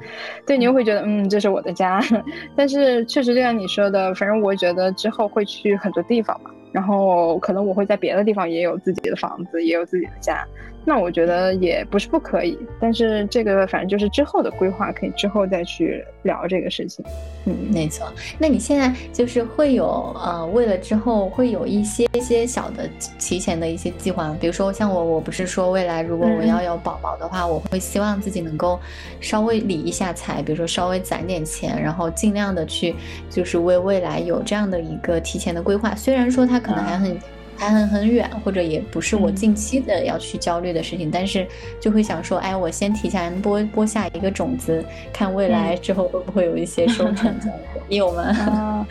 [0.47, 2.01] 对，你又会觉得，嗯，这是我的家。
[2.57, 10.47] 但是确实就像你说的，反正我觉得之后会去很多地方嘛，然后可能我会在别的地方也有自己的房子，也有自己的家。
[10.87, 17.03] 那我觉得也不是不可以，但是这个反正就是之后的规划，可以之后再去聊这个事情。
[17.47, 18.07] 嗯，没错。
[18.39, 22.87] 那你现在就是会有呃，为了之后会有一些一些小的
[23.19, 28.81] 提前的一些计划，比如说像我，我不是说未来如果我要有宝宝的话，我会希望自己能够
[29.21, 32.93] 稍微理一下财，比如说稍微攒点钱，然后尽量的去
[33.31, 35.95] 就是为未来有这样的一个提前的规划。
[35.95, 37.17] 虽然说他可能还很。
[37.57, 41.47] 还很很远，或者也不是我近期的要去焦虑的事情，但是
[41.81, 47.35] 就会想说，哎，我先提前播播下一个种子，看未来之后会不会有一些收成。
[47.89, 48.87] 你有吗？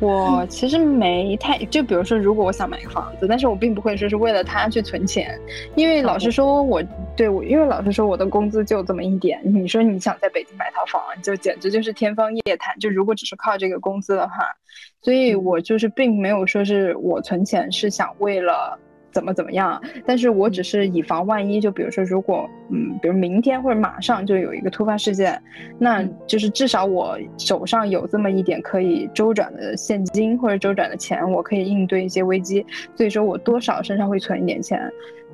[0.00, 5.38] 我其实没太，就比如说，如果我想买个房子，但是我并不会说是为了它去存钱，
[5.76, 6.82] 因为老实说，我
[7.16, 9.40] 对我，因为老实说，我的工资就这么一点。
[9.44, 12.78] 你说你想在北京买套房，就简直就是天方夜谭。
[12.78, 14.56] 就如果只是靠这个工资的话。
[15.04, 18.76] 所以我就是并没有说是我存钱是想为了
[19.12, 25.40] 怎么怎么样，但是我只是以防万一，就比如说如果嗯，比如明天或者马上就有一个突发事件，
[25.78, 32.64] 那就是至少我手上有这么一点可以周转的现金或者周转的钱，我可以应对一些危机。
[32.96, 34.80] 所以说我多少身上会存一点钱，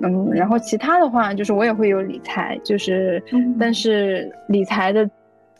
[0.00, 3.22] 嗯，然后其他的话就是我也会有理财，就是
[3.58, 5.08] 但是理财的。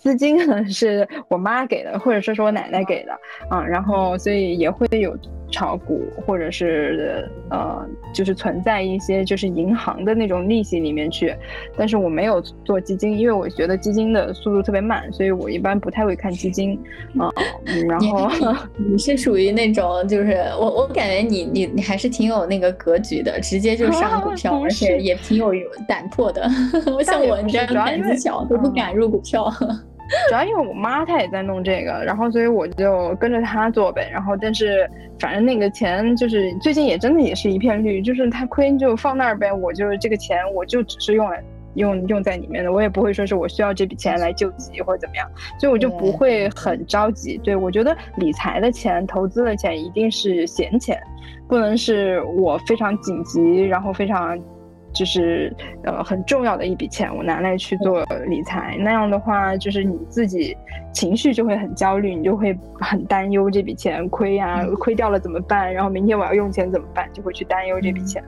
[0.01, 3.13] 资金呢是我妈给的，或者说是我奶奶给的，
[3.51, 5.17] 嗯，然后所以也会有
[5.51, 7.85] 炒股，或者是呃，
[8.15, 11.35] 就是存在一些就是银行的那种利息里面去，
[11.77, 16.79] 但是我没有做基金，因为我觉得基金的速度特别慢，所以我一般不太会看基金，
[17.19, 17.31] 啊，
[17.89, 18.31] 然后
[18.79, 25.53] 你是属于那种就是我我感觉你你你还是挺有那个格局的，直接就上股票， 而且也挺有
[25.89, 26.49] 胆魄的，
[27.05, 29.53] 像我这样胆子小都不敢入股票。
[30.29, 34.09] 主要因为我妈她也在弄这个，然后所以我就跟着她做呗。
[34.13, 39.53] 然后但是反正那个钱就是最近也真的也是一片绿，就是它亏就放那儿呗。
[39.53, 41.43] 我就这个钱我就只是用来
[41.75, 47.39] 用用在里面的，我也不会说是我需要这笔钱来救急或者怎么样，所以我就不会很着急。
[47.39, 51.01] 对我觉得理财的钱、投资的钱一定是闲钱，
[51.47, 54.39] 不能是我非常紧急，然后非常。
[54.93, 60.57] 就是呃很重要的一笔钱，我拿来去做理财，那样的话，就是你自己
[60.93, 65.73] 情绪就会很焦虑，你就会很担忧这笔钱亏呀，亏掉了怎么办？
[65.73, 67.09] 然后明天我要用钱怎么办？
[67.13, 68.23] 就会去担忧这笔钱。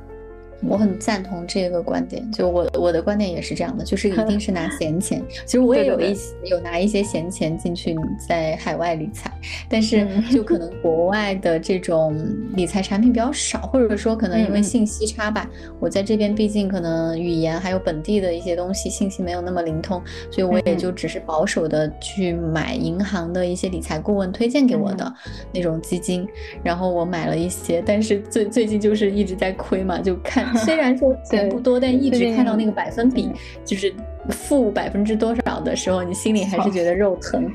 [0.64, 5.22] 我很赞同这个观点，就我我的观点也是这样的，就是一定是拿 闲钱。
[5.44, 7.96] 其实我也有一些有拿一些闲钱进去
[8.29, 9.31] 在海外理财，
[9.68, 12.16] 但是就可能国外的这种
[12.55, 15.48] 理财产品比较少，或者说可能因为信息差吧。
[15.81, 25.12] 我在这边毕竟可能语言还有本地的一些东西信息没有那么灵通，所以我也就只是保守的去买银行的一些理财顾问推荐给我的
[25.53, 26.27] 那种基金，
[26.62, 30.51] 然后我买了一些，但是最最近就是一直在亏嘛，就看。
[30.58, 33.30] 虽然说钱不多，但一直看到那个百分比，
[33.64, 33.92] 就是
[34.30, 37.50] 负百分之多少的时候，你心里还是觉得肉疼。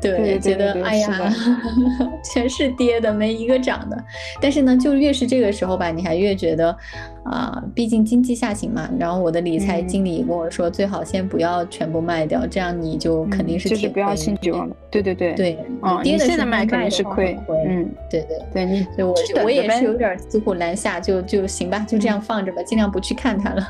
[0.00, 1.32] 对，觉得哎呀，
[2.22, 3.96] 全是跌的，没一个涨的。
[4.40, 6.76] 但是呢，就越是这个时候吧，你还越觉得
[7.24, 8.86] 啊，毕竟经济下行嘛。
[8.98, 14.76] 然后我的理财经理跟我说，最好先不要全部卖掉，这样你就肯定是就是不要轻举妄动。
[14.90, 17.36] 对对对对，嗯，跌的现在卖肯定是亏。
[17.66, 23.66] 嗯，对对对，你对我我也是有点骑虎难下，就就行吧，就这样放着吧，尽量不去看它了。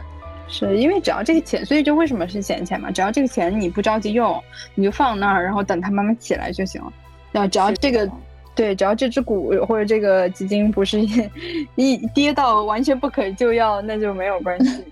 [0.46, 2.90] 是因为只要这个钱，所以就为什么是闲钱嘛？
[2.90, 4.42] 只要这个钱你不着急用，
[4.74, 6.92] 你就放那儿，然后等它慢慢起来就行了。
[7.33, 8.09] 那只要这个，
[8.54, 11.00] 对，只要这只股或者这个基金不是
[11.74, 14.85] 一跌到完全不可救药，那就没有关系。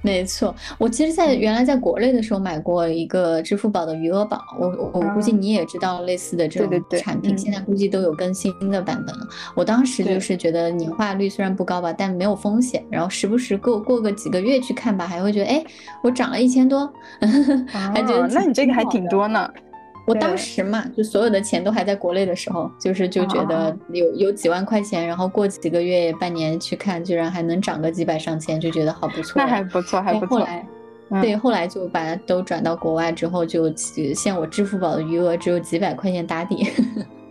[0.00, 9.26] 没错，我其实，在原来在国内的时候买过一个支付宝的余额宝，我我估计你也知道类似的这种产品，现在估计都有更新的版本了。
[9.54, 15.64] 我当时就是觉得年化率虽然不高吧，但没有风险，然后时不时过过个几个月去看吧，还会觉得哎，
[16.02, 16.92] 我涨了一千多，
[17.68, 19.48] 还觉得那你这个还挺多呢。
[20.12, 29.34] 我当时嘛，就所有的钱都还在国内的时候，就是就觉得有有几万块钱，然后过几个月、半年去看，居然还能涨个几百上千，就觉得好不错。
[29.36, 30.38] 那还不错，还不错。
[30.38, 30.66] 后来，
[31.22, 33.74] 对，后来就把它都转到国外之后，就
[34.14, 36.68] 现我支付宝的余额只有几百块钱打底。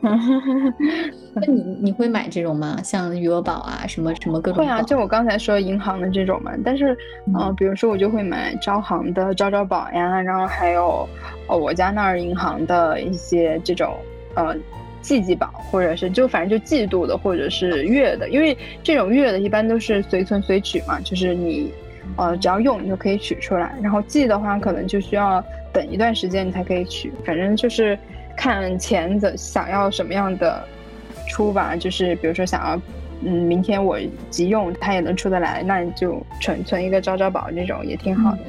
[1.34, 2.78] 那你 你会买这种吗？
[2.84, 4.66] 像余额宝啊，什么什么各种？
[4.66, 6.52] 会啊，就我刚才说银行的这种嘛。
[6.66, 11.08] 但是，嗯，比如说我就会买招行的招招宝呀，然后还有，
[11.48, 13.96] 哦，我家那儿银行的一些这种，
[14.36, 14.56] 呃，
[15.02, 21.72] 季季宝，或者是就反正就季度的，或者是月的，因为这种月的一般都是随存随取嘛，就是你，
[22.18, 23.74] 呃，只要用你就可以取出来。
[23.82, 27.98] 然后季的话，可能就需要等一段时间你才可以取，反正就是。
[28.42, 30.68] 看钱的想要什么样的
[31.30, 32.82] 出吧，就是比如说想要，
[33.24, 34.00] 嗯，明天我
[34.32, 38.40] 急用，它也能出得来，那你就存存一个招招宝这种也挺好的。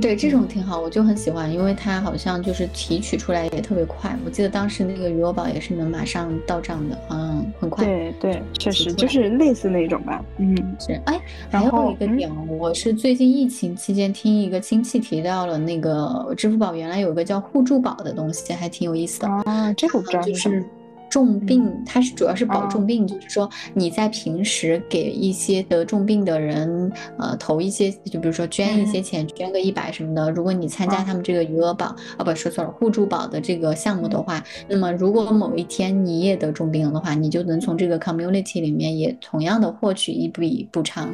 [0.00, 4.14] 对，这种挺好，我就很喜欢，因为它好像就是提取出来也特别快。
[4.24, 7.84] 我记得当时那个余额宝也是能马上到账的，嗯，很快。
[7.84, 10.24] 对对，确实就是类似那种吧。
[10.38, 10.92] 嗯，是。
[11.06, 19.28] 哎，还有一个点，我是最近疫情期间听一个亲戚提到了那个支付宝原来有个叫互助宝的东西，还挺有意思的。
[19.44, 20.22] 啊，这个我不知道。
[20.22, 20.64] 就是。
[21.10, 30.30] 重病，它是主要是保重病，就是说你在平时给一些得重病的人，呃，投一些，就比如说捐一些钱，捐个一百什么的。
[30.30, 41.12] 如果你参加他们这个余额宝，啊，不说错了，互助宝的这个项目的话，那么如果某一天你也得重病了的话，你就能从这个 community 里面也同样的获取一笔补偿，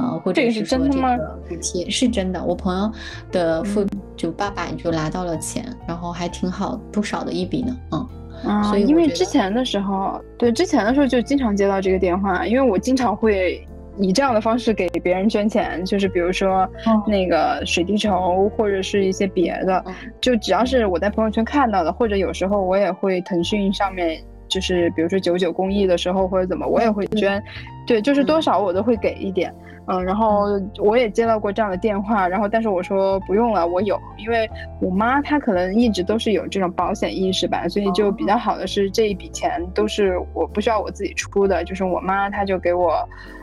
[0.00, 1.16] 呃，或者是说这个
[1.48, 2.44] 补贴是真的。
[2.44, 2.90] 我朋友
[3.30, 8.08] 的父就爸爸就拿到了钱，然后还挺好，不少的一笔呢，嗯。
[8.44, 13.66] 啊，因为之前的时候，对之前的时候就经常接到这个电话，因为我经常会
[13.98, 16.68] 以这样的方式给别人捐钱，就是比如说
[17.06, 19.84] 那个水滴筹或者是一些别的，
[20.20, 27.42] 就只要是我在朋友圈看到的，或者有时候我也会腾讯上面，就是比如说九九公益的时候或者怎么，我也会捐，
[27.86, 29.54] 对，就是多少我都会给一点。
[29.90, 30.44] 嗯，然后
[30.78, 34.46] 我也接到过这样的电话，然后但是我说不用了，我有，因为
[34.82, 43.02] 我妈她可能一直都是有这种保险意识吧，所以就比较好的是这一笔钱都是我不需要我自己出的，就是我妈她就给我，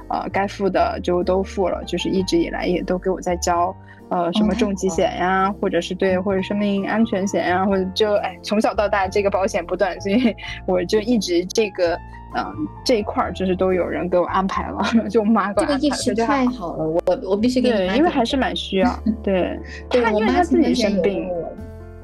[0.10, 3.76] 呃，该付的就都付了，就是一直以来也都给我在交，
[4.10, 11.98] 呃，什么重疾险呀，或者是对，或者生命安全险呀，或者就哎从小到大这个保险不断，所以我就一直这个。
[12.38, 12.44] 嗯，
[12.84, 15.80] 这一块儿就是都有人给我安排了， 就我妈给我安排。
[15.80, 17.78] 这个意识太好了，我我必须给你。
[17.78, 19.00] 对，因为还是蛮需要。
[19.24, 19.58] 对，
[19.90, 21.30] 他因为他自己生病，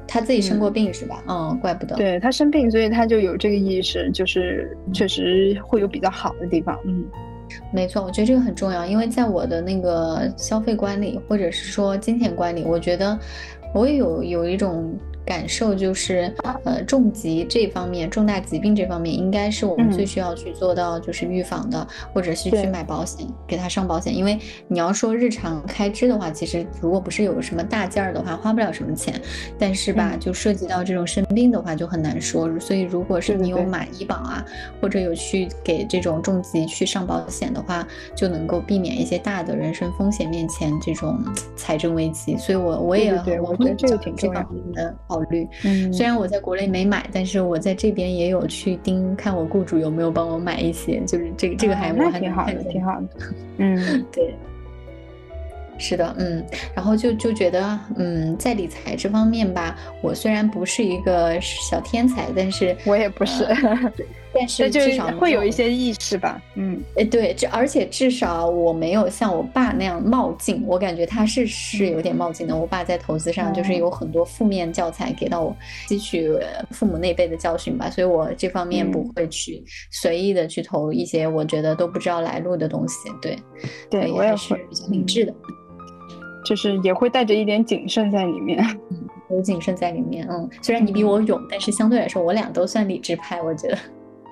[0.08, 1.22] 他自己生过病是吧？
[1.28, 1.96] 嗯，怪不得。
[1.96, 6.78] 对他生病，所以他就有这个意识，就是确实会有比较好的地方。
[6.86, 7.04] 嗯，
[7.70, 13.18] 没错，我觉得这个很重要，因为在我的那个消费观里，或者是说金钱观里，我觉得
[13.74, 14.92] 我也有有一种。
[15.24, 24.14] 感受就是，呃，重疾这方面，重大疾病这方面，应该是我们最需要去做到就是预防的，或者是去买保险，给他上保险。
[24.14, 29.20] 因为你要说日常开支的话，其实如果不是有什么大件儿的话，花不了什么钱。
[29.58, 32.48] 但是吧，就涉及到这种生病的话，就很难说。
[32.58, 34.44] 所以如果是你有买医保啊，
[34.80, 41.22] 或者有去给这种重疾去上保险的话，就能够避免一些大的人身风险面前这种
[41.54, 42.36] 财政危机。
[42.36, 44.42] 所以我我也我觉得这个挺重要
[44.74, 45.46] 的考虑。
[45.64, 53.08] 嗯，虽然我在国内没买，但是我在这边也有去盯看我雇主有没有帮我买一些，就是这个这个还我还挺好的，挺好的。
[53.58, 54.34] 嗯，对。
[55.78, 56.44] 是的，嗯，
[56.74, 63.44] 然后就就觉得，嗯，在理财这方面吧，我虽然不是一个小天才，但是我也不是，
[64.34, 72.56] 但是至少会有一些意识吧，嗯，哎，对，这而且至少我没有像我爸那样冒进，我感觉他是是有点冒进的。
[72.56, 75.56] 我爸在投资上就是有很多负面教材给到我，
[75.88, 76.30] 吸取
[76.70, 83.36] 父母那辈的教训吧，所以我这方面不会去随意的去投一些我觉得都不知道来路的东西，对，
[83.90, 85.34] 对我也是比较理智的。
[86.44, 88.58] 就是也会带着一点谨慎在里面，
[89.30, 90.26] 有谨慎在里面。
[90.28, 93.78] 嗯，虽然你比我勇，但是相对来说，我俩都算理智派，我觉得。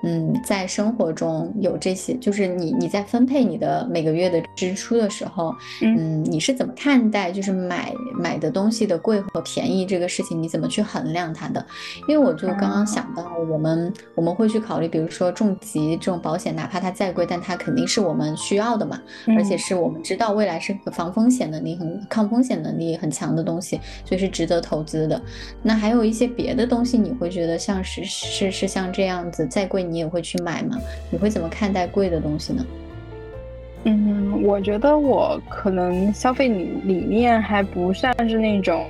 [0.03, 10.41] 嗯，在生活中有这些，就是你你在分配你的每个月的支出的时候，嗯，你是怎么看待就是买买的东西的贵和便宜这个事情？
[10.41, 11.63] 你怎么去衡量它的？
[12.07, 18.99] 因为我就刚刚想到，我们我们会去考虑，比如说重疾这种保险，哪怕它再贵，但它肯定是我们需要的嘛，
[19.37, 25.21] 而且是我们知道未来是个防风险能力很抗风险能力很强的东西，所以是值得投资的。
[25.61, 29.90] 那还有一些别的东西，你会觉得像是是是像这样子再贵。
[29.91, 30.77] 你也会去买吗？
[31.09, 32.65] 你会怎么看待贵的东西呢？
[33.83, 38.85] 嗯，我觉得我可能消费理理念还不算是那种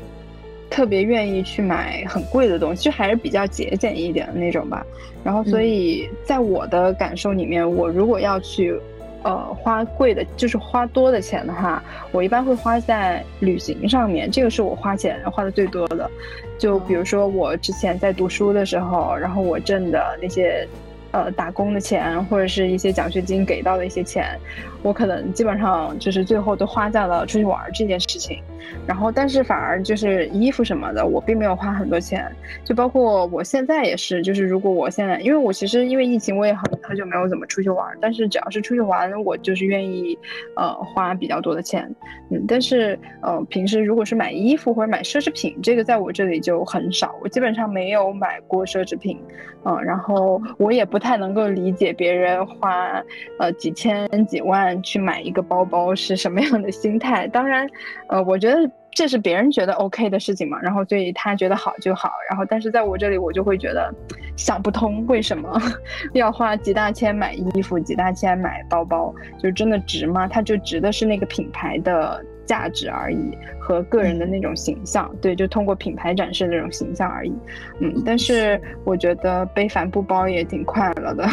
[0.70, 4.86] 特别愿意去买很贵的东西，就还是比较节俭一点的那种吧。
[5.24, 8.78] 然后，所以在我的感受里面，我如果要去
[9.24, 11.82] 呃花贵的，就是花多的钱的话，
[12.12, 16.12] 我一般会花在旅行上面，这个是我花钱花的最多的。
[16.58, 20.68] 就比如说我之前在读书的时候，然后我挣的那些。
[21.12, 24.39] 呃，打工的钱或者是一些奖学金给到的一些钱，
[24.84, 28.42] 我可能基本上就是最后都花在了出去玩这件事情。
[28.88, 32.32] 然后，但是反而就是衣服什么的，我并没有花很多钱。
[32.64, 37.86] 就包括我现在也是，就是如果我现在，因为我其实因为疫情，我也很很久没有怎么出去玩。
[38.00, 40.18] 但是只要是出去玩，我就是愿意
[40.56, 41.94] 呃花比较多的钱。
[42.30, 47.14] 嗯，但是呃平时如果是买衣服或者买奢侈品，这个在我这里就很少。
[47.22, 49.20] 我基本上没有买过奢侈品。
[49.64, 51.02] 嗯，然后我也不。
[51.02, 53.04] 不太能够理解别人花
[53.40, 57.28] 呃几千几万去买一个包包是什么样的心态。
[57.28, 57.67] 当然，
[58.07, 62.11] 呃，我觉得这是别人觉得 OK 的事情嘛，然后所以他觉得好就好。
[62.30, 63.93] 然后，但是在我这里，我就会觉得
[64.36, 65.59] 想不通为什么
[66.13, 70.28] 要花几大千买衣服，几大千买包包，就真的值吗？
[70.28, 72.24] 它就值的是那个品牌的。
[72.43, 77.32] 价值而已，和个人的那种形象，对，就通过品牌展示那种形象而已，
[77.80, 81.26] 嗯，但是我觉得背帆布包也挺快乐的，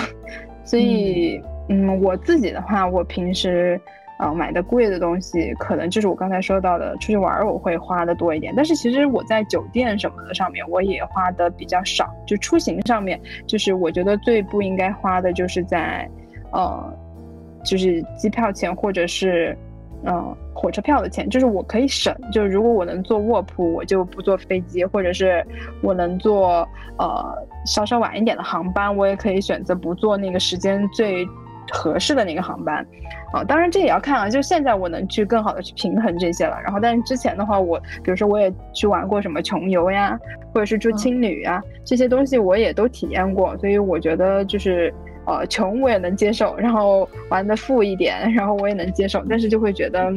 [0.65, 3.81] 所以，嗯，嗯我自己的话，我平时，
[4.19, 16.09] 呃，买的贵的东西，可能就是我刚才说到的，出去玩儿我会花的多一点，但是其实我在酒店什么的上面，我也花的比较少，就出行上面，就是我觉得最不应该花的就是在，
[16.53, 16.93] 呃，
[17.65, 19.57] 就是机票钱或者是。
[20.05, 25.45] 嗯，火车票的钱就是我可以省，就是如果我能坐卧铺，我就不坐飞机，或者是
[25.83, 26.65] 我能坐
[26.99, 27.35] 呃
[27.67, 31.27] 稍稍晚一点的航班，我也可以选择不坐那个时间最
[31.73, 32.87] 合适的那个航班。
[33.33, 36.59] 啊，当然这也要看啊，就现在我能去更好的去平衡这些了。
[36.63, 40.19] 然后，但是之前的话，我比如说我也去玩过什么穷游呀，
[40.53, 44.93] 或者是住青旅啊，这些东西我也都体验过，所以我觉得就是。
[45.27, 50.11] 呃，穷我也能接受，然后玩的富一点，然后我也能接受，但是就会觉得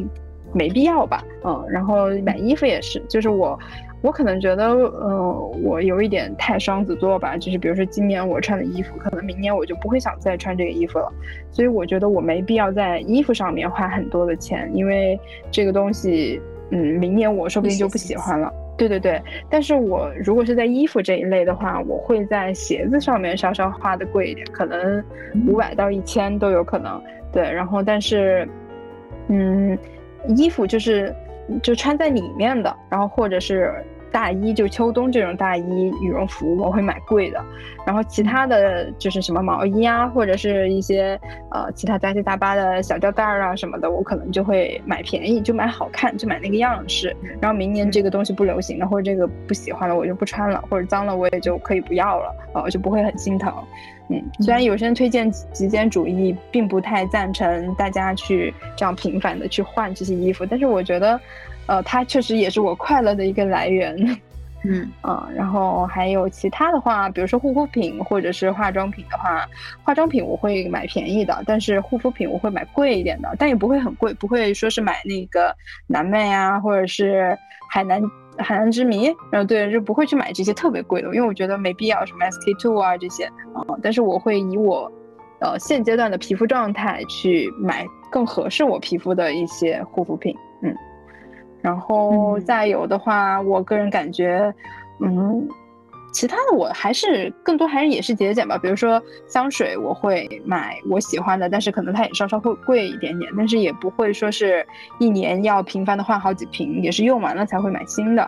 [0.54, 3.60] 没必要吧，嗯，然后买衣服也是，就是我，
[4.02, 11.12] 我可能觉得，呃，我有一点太双子座吧，就是比如说今年我穿的衣服，可能明年我就不会想再穿这个衣服了，
[11.52, 15.20] 所以我觉得我没必要在衣服上面花很多的钱，因为
[15.52, 16.42] 这个东西，
[16.72, 18.52] 嗯，明年我说不定就不喜欢了。
[18.78, 25.04] 对对对，但是我如果是在衣服这一类的话，我会在鞋子上面稍稍花的贵一点，可能
[25.48, 27.00] 五百到一千都有可能。
[27.32, 28.48] 对，然后但是，
[29.28, 29.78] 嗯，
[30.30, 31.14] 衣服就是
[31.62, 33.72] 就穿在里面的，然后或者是
[34.12, 37.44] 大衣，就秋冬这种大衣、羽绒服，我会买贵的。
[37.86, 47.16] 然后其他的就是什么毛衣啊，或者是一些呃其他杂七杂八的小吊带儿啊什么的，我可能就会买便宜，就买好看，就买那个样式。
[47.40, 53.54] 然后明年这个东西不流行了，或者这个不喜欢了，我就不穿了，或者脏了我也就可以不要了，呃，就不会很心疼。
[54.10, 61.18] 嗯，虽然有些人推荐极简主义，并不太赞成大家去这样频繁的去换这些衣服，但是我觉得，
[61.68, 63.96] 呃，它确实也是我快乐的一个来源。
[64.64, 69.44] 嗯啊，然后还有其他的话，比如说护肤品或者是化妆品的话，
[69.84, 75.52] 化妆品我会买便宜的，但是护肤品我会买贵一点的，但也不会很贵，不会说是买那个
[75.88, 77.36] 南妹啊，或者是
[77.72, 78.00] 海南
[78.38, 84.92] 海南之谜，然后对，就不会去买这些特别贵的，因为我觉得没必要，什么 SK two 啊这些啊，但是我会以我
[85.40, 90.51] 呃现阶段的皮肤状态去买更合适我皮肤的一些护肤品，嗯。
[91.62, 94.54] 然后再有的话，我个人感觉，
[95.00, 95.48] 嗯，
[96.12, 98.58] 其他的我还是更多还是也是节俭吧。
[98.58, 104.66] 比如说香水，我会买我喜欢的，但是可能它也稍稍会贵一点点，但是也不会说是
[105.00, 108.28] 一年要频繁的换好几瓶，也是用完了才会买新的。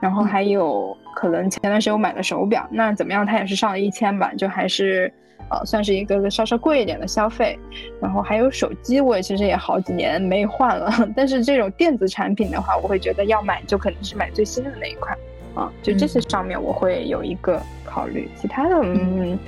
[0.00, 5.12] 然后还有可能前段时间我买了手表，那怎么样，它也是上了一千吧，就还是。
[5.54, 7.56] 呃，算是一个稍稍贵一点的消费，
[8.00, 10.90] 然后还有手机，我也其实也好几年没换了。
[11.14, 15.16] 但是这种电子产品的话，我会觉得要买就肯定是买最新的那一款
[15.54, 15.70] 啊。
[15.80, 19.38] 就这些上面我会有一个考虑，其他的嗯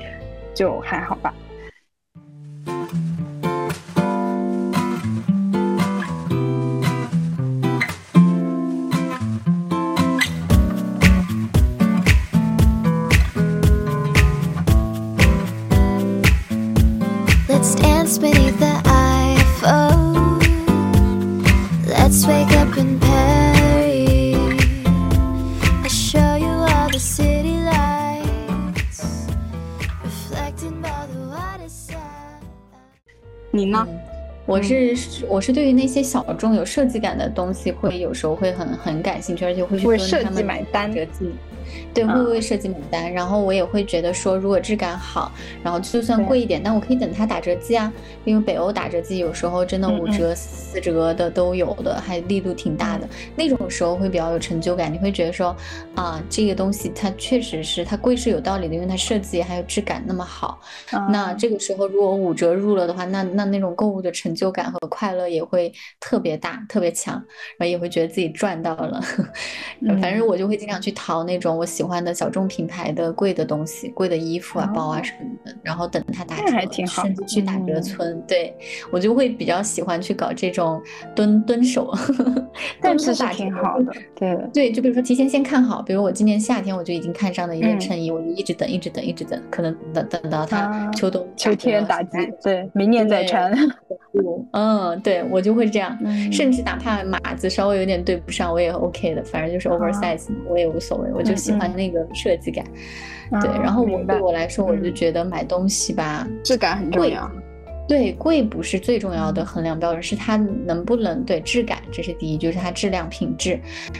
[0.55, 1.35] 就还好吧。
[18.19, 20.41] beneath the iPhone.
[21.87, 24.37] Let's wake up in Paris.
[25.83, 29.29] I'll show you all the city lights,
[30.05, 32.45] reflecting by the water side.
[34.47, 34.97] 我是
[35.29, 40.91] 我是对于那些小众有设计感的东西，会有时候会很很感兴趣，而且会去跟他们买单。
[41.93, 45.33] 对，会为设计买单，然后我也会觉得说，如果质感好，
[45.65, 47.93] 然后就算贵一点，但我可以等它打折季啊，
[48.25, 54.93] 因为北欧打折季有时候真的五折、四折的都有的，还力度挺大的，那种时候会比较有成就感。
[54.93, 55.57] 你会觉得说，
[55.97, 60.61] 啊，这个东西它确实是它贵是有道理的，因为它设计还有质感那么好。
[61.11, 67.15] 那这个时候如果五折入了的话，那那那种购物的成就感和快乐也会特别大、特别强，
[67.59, 69.01] 然后也会觉得自己赚到了。
[70.01, 78.23] 反正我就会经常去淘那种我喜欢的小众品牌的贵的东西，贵的衣服啊、包啊什么的，然后等它打折，甚至去打折村。
[78.29, 78.55] 对
[78.93, 80.81] 我就会比较喜欢去搞这种
[81.15, 81.93] 蹲蹲守，
[82.81, 83.93] 但是打挺好的。
[84.15, 93.53] 对对，就比如说提前先看好，比如我今年夏天我就已经看上了一件衬衣，我就一直等，一直等，一直等，可能等等到它秋冬秋天打击，对，明年再穿。
[94.53, 95.97] 嗯，对我就会这样，
[96.33, 102.65] 甚至哪怕码子稍微有点对不上，我也 OK 的，反正就是 oversize，我也无所谓，我就喜欢那个设计感。
[103.41, 107.31] 对，然后我对我来说，我就觉得买东西吧，质感很重要。
[107.89, 113.59] 对，贵不是最重要的衡量标准，是它能不能对质感，这是第一，就是它质量品质，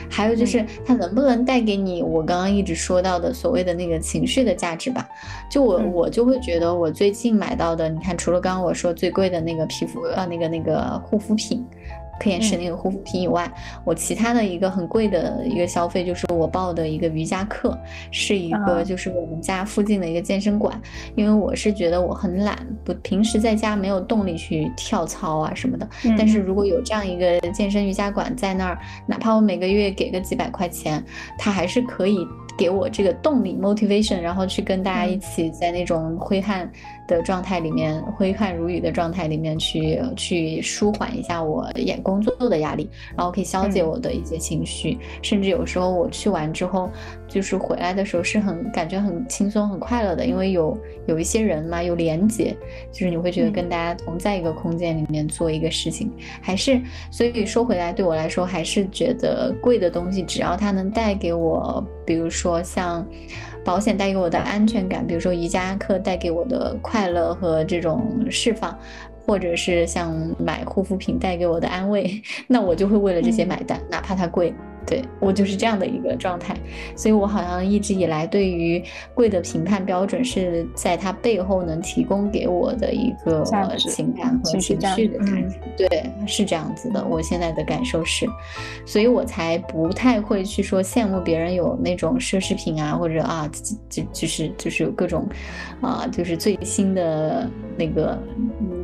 [0.09, 5.07] 还有就是它能不能带给你我刚刚一直说到的所谓的那个情绪的价值吧。
[5.49, 11.65] 就我我就会觉得，我最近买到的，你看，除了刚刚我说最贵的那个皮肤呃那个那个护肤品。
[12.19, 13.49] 科颜氏那个护肤品以外，
[13.83, 17.77] 我其他的一个很贵的一个消费就是我报的一个瑜伽课，
[18.11, 20.79] 是一个就是我们家附近的一个健身馆，
[21.15, 25.87] 因为我是觉得我很懒，不平时在家没有动力去跳操啊什么的，
[26.17, 31.03] 但是如果有这样一个健身瑜伽馆在那儿，哪怕我每个月给个几百块钱，
[31.37, 32.27] 它还是可以。
[32.57, 36.67] 给我这个动力 motivation，然后去跟大家一起在那种挥汗
[37.07, 46.89] 的状态里面，挥汗如雨的状态里面去去舒缓一下我演工作的压力，然后可以消解我的一些情绪，甚至有时候我去完之后，
[47.27, 50.77] 就是回来的时候是很感觉很轻松很快乐的，因为有
[51.07, 52.55] 有一些人嘛，有连接，
[52.91, 56.79] 就是你会觉得跟大家同在一个空间里面做一个事情，还是
[57.09, 61.85] 所以说回来对我来说还是觉得贵的东西，只要它能带给我。
[62.05, 63.05] 比如说像
[63.67, 68.73] 保险带给我的安全感，比如说瑜伽课带给我的快乐和这种释放，
[69.25, 72.09] 或者是像买护肤品带给我的安慰，
[72.47, 74.53] 那我就会为了这些买单，哪怕它贵。
[74.87, 76.55] 对我就是这样的一个状态，
[76.95, 78.81] 所以我好像一直以来对于
[79.13, 83.43] 贵的评判标准是在它背后能提供给我的一个
[83.77, 85.59] 情感和情绪的感觉。
[85.75, 87.05] 对，是这样子的。
[87.05, 88.25] 我现在的感受是，
[88.85, 93.51] 所以我才不太会去说羡慕别人有那种奢侈品啊，或者啊，
[93.89, 95.27] 就就是就是有各种
[95.81, 98.17] 啊，就是最新的那个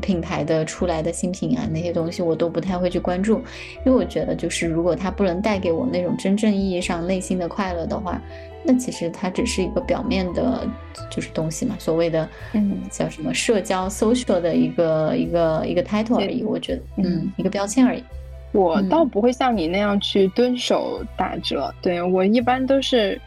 [0.02, 3.38] 品牌的出来的新品啊，那些东西我都不太会去关注，
[3.86, 5.88] 因为我觉得就是如果它不能带给我。
[5.94, 8.20] 那种真正意义上内心的快乐的话，
[8.66, 10.68] 那其实它只是一个表面的，
[11.12, 18.04] 就是东西嘛，所谓的嗯叫什么社交 social 的一个一个一个 title 而已，我觉得嗯一个标签而已。
[18.52, 23.22] 我倒不会像你那样去蹲守打折，对我一般都是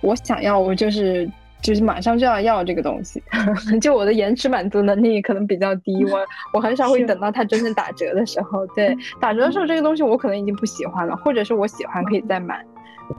[0.00, 1.28] 我想要我就是。
[1.62, 3.22] 就是马上就要要这个东西，
[3.80, 6.18] 就我的延迟满足能力可能比较低，我
[6.54, 8.66] 我很少会等到它真正打折的时候。
[8.68, 12.64] 对， 打折的时候这个东西我可能已经不喜欢了，或者是我喜欢可以再买。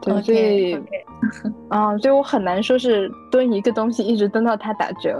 [0.01, 0.77] 对，所以
[1.69, 5.19] 啊，所以我很难说是蹲一个东西一直蹲到它打折。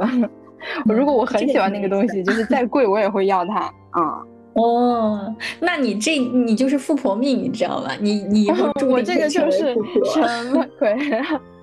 [0.87, 3.59] 我如果我很喜欢那个东西，就是再贵我也会要它
[3.91, 4.21] 啊。
[4.53, 7.91] 哦，那你这你就是富婆命，你知道吗？
[7.99, 8.47] 你你
[8.87, 9.75] 我这个就是
[10.13, 10.95] 什么鬼？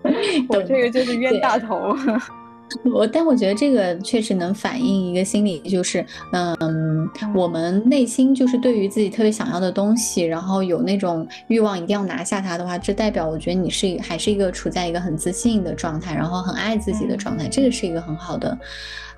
[0.49, 1.97] 我这个就是冤大头。
[2.95, 18.57] 我但我觉得这个确实能反映一个心理，就是嗯，我们内心就是对于自己特别想要的东西，然后有那种欲望一定要拿下它的话，这代表我觉得你是还是一个处在一个很自信的状态，然后很爱自己的状态，这个是一个很好的。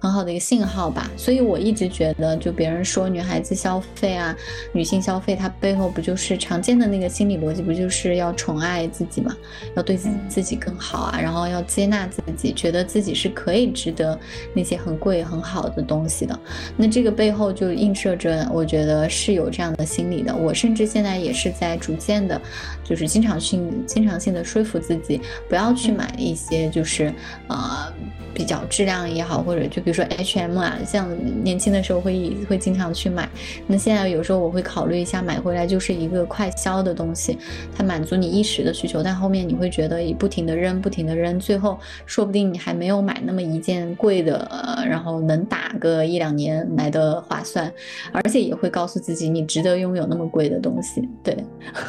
[0.02, 4.36] 很好的一个信号吧，所以我一直觉得，就别人说女孩子消费啊，
[4.72, 9.36] 女性消费，它背后不就是常见的那个心理逻辑，不就是要宠爱自己嘛，
[9.76, 14.18] 要对自自己更好啊，然后要接纳自己，觉得自己是可以值得
[14.52, 16.36] 那些很贵很好的东西的。
[16.76, 20.34] 那这个背后就映射着，我觉得是有这样的心理的。
[20.34, 22.40] 我甚至现在也是在逐渐的，
[22.82, 27.14] 就是经常性、经常性的说服自己，不要去买一些就是
[27.46, 27.92] 呃。
[28.34, 31.06] 比较质量也好，或者就比如说 H M 啊，像
[31.44, 33.28] 年轻的时候会会经常去买。
[33.66, 37.36] 那现在有时候我会考虑一下，买回来就是一个快消的东西，
[37.76, 44.48] 它满足你一时的需求，但后面你会觉得不停的扔，不停的扔，最后说不定你还没有买那么一件贵的，
[44.88, 47.70] 然后能打个一两年来的划算，
[48.12, 51.06] 而且也会告诉自己你值得拥有那么贵的东西。
[51.22, 51.36] 对，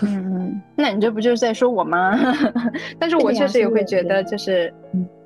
[0.02, 2.20] 嗯，那你这不就是在说我吗？
[3.00, 4.74] 但是我确实也会觉得就是。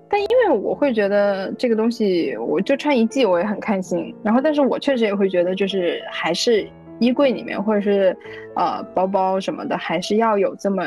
[0.10, 4.16] 但因为我会觉得这个东西，我就穿一季我也很开心。
[4.24, 6.68] 然后，但是我确实也会觉得，就是还是
[7.00, 8.16] 衣柜里面或者是，
[8.56, 10.86] 呃，包包什么的，还是要有这么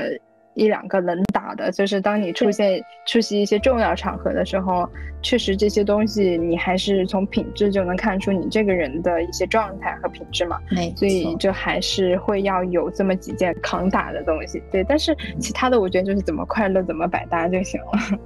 [0.54, 1.70] 一两个能打的。
[1.70, 4.88] 就是当你出现出席一些重要场合的时候，
[5.22, 10.58] 确实这些东西你还是从品质就能看出你这个人的一些状态和品质嘛。
[10.96, 14.62] 所以就还是会要有这么几件扛打的东西。
[14.72, 18.18] 对，但是其他的我觉得就是怎么快乐怎么百搭就行了。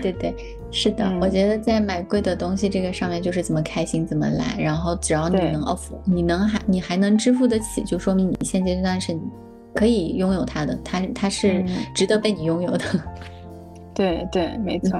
[0.00, 0.34] 对对对，
[0.70, 9.18] 是的，我觉得在买贵的东西这个上面，就是怎么开心怎么来，然后只要你能 off，你能还你还能支付得起，就说明你现阶段是
[9.74, 11.64] 可以拥有它的，它它是
[11.94, 12.84] 值得被你拥有的。
[13.94, 14.98] 对对，没错。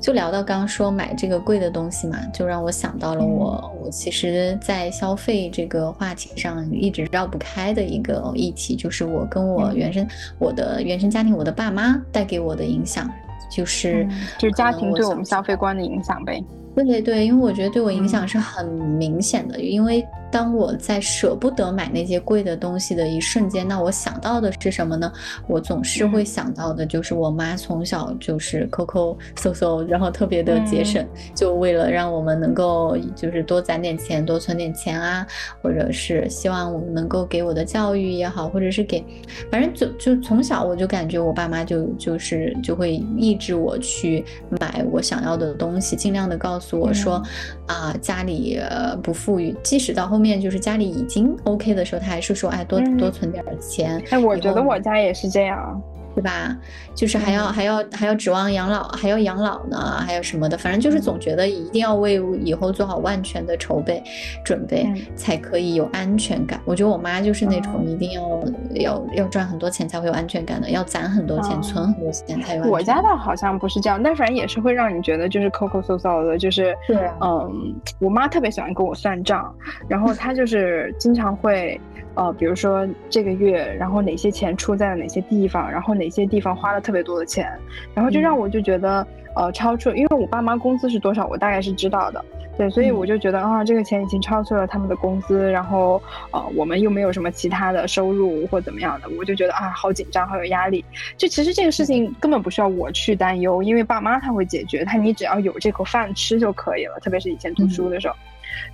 [0.00, 10.06] 就聊到刚刚说买这个贵的东西嘛，就让我想到了我我其实，在消费这个话题上一直绕不开的一个议题，就是我跟我原生
[10.38, 13.10] 我的原生家庭，我的爸妈带给我的影响。
[13.48, 14.06] 就是
[14.38, 16.42] 就是家庭对我们消费观的影响呗。
[16.74, 20.06] 对对对，因为我觉得对我影响是很明显的，因为。
[20.30, 25.10] 当我在舍不得买那些贵的东西的一瞬间，那我想到的是什么呢？
[25.46, 35.26] 我总是会想到的就是我妈从小就是抠抠搜搜，然后特别的节省，就为了让我们能够就是多攒点钱，多存点钱啊，
[35.62, 39.02] 或者是希望我们能够给我的教育也好，或者是给，
[39.50, 44.22] 反正就就从小我就感觉我爸妈就就是就会抑制我去
[44.60, 47.22] 买我想要的东西，尽量的告诉我说
[47.66, 48.60] 啊家里
[49.02, 50.17] 不富裕，即使到后。
[50.18, 54.02] 后面就是家里已经 OK 的时候，他还是说，哎，多多存点钱。
[54.10, 55.80] 哎，我觉得我家也是这样。
[56.18, 56.56] 对吧？
[56.96, 60.58] 就是还要还要还要指望养老，还要养老呢，还有什么的？
[60.58, 64.02] 反正就是总觉得一定要为以后做好万全的筹备
[64.44, 66.60] 准备，才可以有安全感。
[66.64, 68.44] 我觉得我妈就是那种一定要
[68.74, 72.64] 要要赚很多钱才会有安全感的，要攒很多钱，存很多钱才有。
[72.64, 79.54] 我家倒好像不是这样，但反正也是会让你觉得就是抠抠搜搜的，就是对，嗯，我妈特别喜欢跟我算账，
[79.88, 81.80] 然后她就是经常会。
[82.18, 87.48] 呃，比如说这个月，然后哪些钱出在了哪些地方，然后哪些地方花了特别多的钱，
[87.94, 89.06] 然后就让我就觉得，
[89.36, 92.24] 呃，超出，因为我爸妈工资是多少，我大概是知道的，
[92.56, 96.02] 对，所以我就觉得啊，这个钱已经超出了他们的工资，然后
[96.32, 100.84] 呃，我们又没有什么其他的收入或怎么样的，我就觉得啊，好紧张，好有压力。
[101.16, 106.98] 就其实这个事情根本不需要我去担忧，因为爸妈他会解决，他你只要有这口饭吃就可以了。
[107.00, 108.16] 特别是以前读书的时候，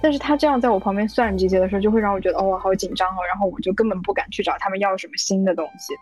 [0.01, 5.95] 但是他这样在我旁边算这些的时候，就会让我觉得哦，好紧张哦，然后我就根本不敢去找他们要什么新的东西。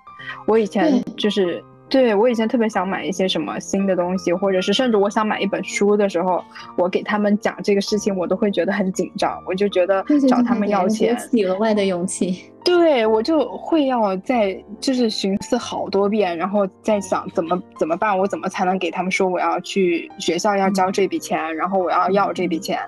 [0.47, 1.65] 我以前就是。
[1.93, 6.43] 对我以前特别想买一些什么新的东西，或者是甚至我想买一本书的时候，
[6.75, 9.39] 我给他们讲这个事情，我都会觉得很紧张。
[9.47, 11.15] 我就觉得找他们要钱，
[11.47, 12.51] 额外的勇气。
[12.65, 22.79] 对我就会要再就是寻思好多遍，然后再想怎么怎么办，我怎么才能给他们说我要去学校要交这笔钱，然后我要要这笔钱，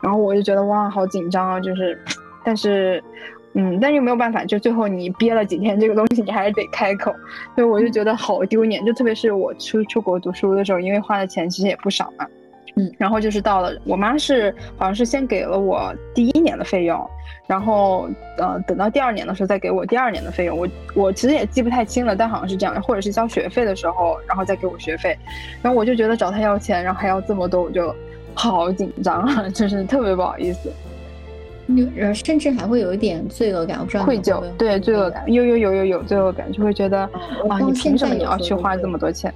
[0.00, 1.58] 然后我就觉得哇，好紧张啊！
[1.58, 2.00] 就是，
[2.44, 3.02] 但是。
[3.54, 7.14] 嗯，但是没有办法，就最后你憋了几天这个东西，你还是得开口，
[7.54, 8.84] 所以我就觉得好丢脸。
[8.84, 12.26] 就特别是我出出国读书的时候，因为花的钱其实也不少嘛，
[12.76, 17.10] 嗯，然后就是到了我妈是好像是先给了我第一年的费用，
[17.46, 20.56] 然后呃等到第二年的时候再给我第二年的费用。
[20.56, 25.14] 我我其实也记不太清了，但好像是这样，或者是交学费的时候，然后再给我学费。
[25.60, 27.94] 然后我就觉得找他要钱，然后还要这么多，我就
[28.32, 30.72] 好紧张啊， 就是特别不好意思。
[31.98, 37.00] 呃，甚至还会有一点罪恶感，我不知道愧疚，对罪恶感，有有有有有罪恶感，就会觉得
[37.48, 39.32] 啊，你凭什么你要去花这么多钱？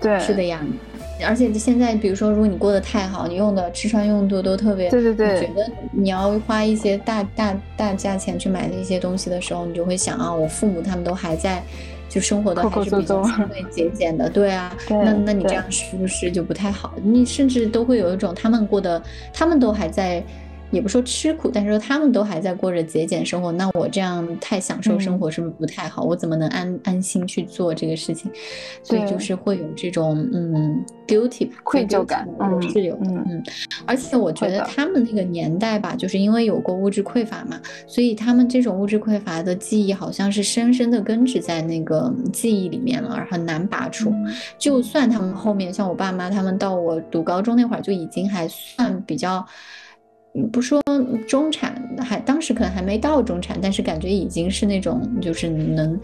[0.00, 0.60] 对，是的呀。
[1.26, 11.60] 而且现在，比如说，如果你过得太好，你用的吃穿用度都特别，对对对，觉得你要花一些大大大价钱去买的一些东西的时候，你就会想啊，我父母他们都还在，
[12.08, 16.94] 就生活的还是比较清贵 节俭的，对啊，那那你这样是不是就不太好？
[17.02, 20.22] 你甚至都会有一种他们过得，他们都还在。
[20.70, 26.02] 也不说吃苦，但是说他们都还在过着节俭生活，那我这样太享受生活是不是不太好？
[26.02, 28.30] 我怎么能安安心去做这个事情？
[28.82, 33.42] 所以就是会有这种嗯 guilty 愧疚感，嗯是有的，嗯。
[33.86, 44.12] 而且我觉得他们那个年代吧，就是因为有过物质匮乏嘛，所以他们这种物质匮乏的记忆好像是深深的根植在那个记忆里面了，而很难拔出。
[44.58, 49.42] 就算他们后面像我爸妈他们到我读高中那会儿就已经还算比较。
[50.44, 50.80] 不说
[51.26, 56.00] 中产，还当时可能还没到中产，但是感觉已经是那种就是能，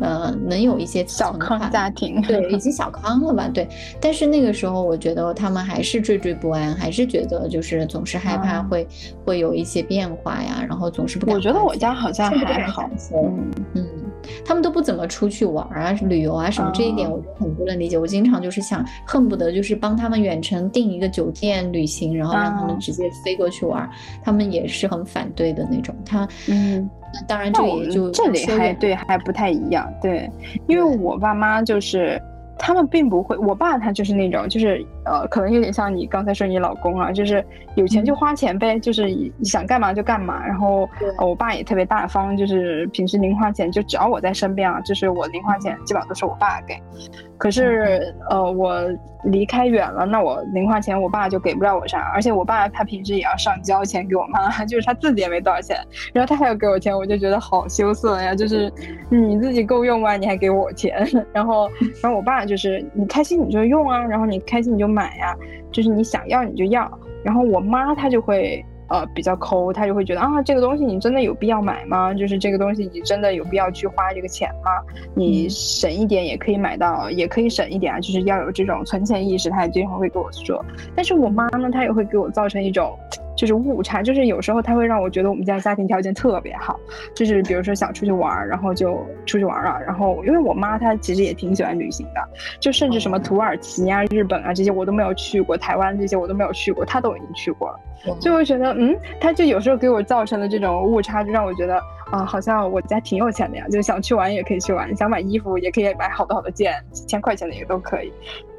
[0.00, 3.48] 呃，能有一些小康家庭，对， 已经小康了吧？
[3.48, 3.66] 对。
[4.00, 8.86] 但是那个时候，我觉得他们还是惴惴不安，还是觉得就是总是害怕会
[9.24, 11.34] 会有一些变化呀，然后总是不敢。
[11.34, 13.85] 我觉得我家好像还好，嗯嗯。
[14.44, 17.98] 他们都不怎么出去玩啊，旅游啊什么，这一点我就很不能理解。
[17.98, 23.88] 我经常就是想，恨不得就是帮他们远程订一个酒店旅行，然后让他们直接飞过去玩，
[24.22, 25.94] 他们也是很反对的那种。
[26.04, 26.88] 他嗯，
[27.26, 30.30] 当然这也就这里还对还不太一样，对，
[30.68, 32.20] 因为我爸妈就是。
[32.58, 37.44] 他们并不会，我爸他就是那种，就是呃，可能有点像你刚才说你老公啊，就是
[37.74, 39.08] 有钱就花钱呗，就是
[39.44, 40.44] 想干嘛就干嘛。
[40.46, 40.88] 然后
[41.20, 46.74] 我爸也特别大方，就是平时零花钱就只要我在身边啊，就是我零花钱基本上都是我爸给。
[47.38, 48.80] 可是，呃，我
[49.24, 55.76] 离开远了，那我零花钱我爸就给不了我啥，而且我爸他平时也要上交钱给我妈， 就是他自己也没多少钱，
[56.12, 58.72] 然后他还要给我钱，我就觉得好羞涩呀，就是
[59.10, 60.16] 你自己够用吗？
[60.16, 61.06] 你还给我钱？
[61.32, 61.68] 然后，
[62.02, 65.34] 然后我爸就是你开心你就用啊，然后你开心你就买呀，
[65.70, 66.90] 就是你想要你就要，
[67.22, 68.64] 然后我妈她就会。
[68.88, 72.14] 呃，比较抠，他就会觉得啊，这个东西你真的有必要买吗？
[72.14, 74.70] 就是这个东西你真的有必要去花这个钱吗？
[75.14, 79.50] 你省一点也可以买到，也可以省一点啊，就是要有这种存钱意识。
[79.50, 80.64] 他也经常会跟我说，
[80.94, 82.96] 但是我妈呢，她也会给我造成一种。
[83.36, 86.78] 就是误差，就是有时候他会让我觉得我们家家庭条件特别好，
[87.14, 89.78] 就是比如说想出去玩，然后就出去玩了。
[89.86, 92.20] 然后因为我妈她其实也挺喜欢旅行的，
[92.58, 97.80] 就甚至什么土耳其啊、日本啊这些我都没有去过，台湾这些我都没有去过，她都已经去过了。
[98.20, 101.80] 所以我觉得，嗯，她就有时候给我造成的这种误差，就让我觉得
[102.10, 108.12] 啊，好像我家挺有钱的呀，就想去玩也可以去玩，想买衣服也可以买好多好多件，几千块钱的也都可以。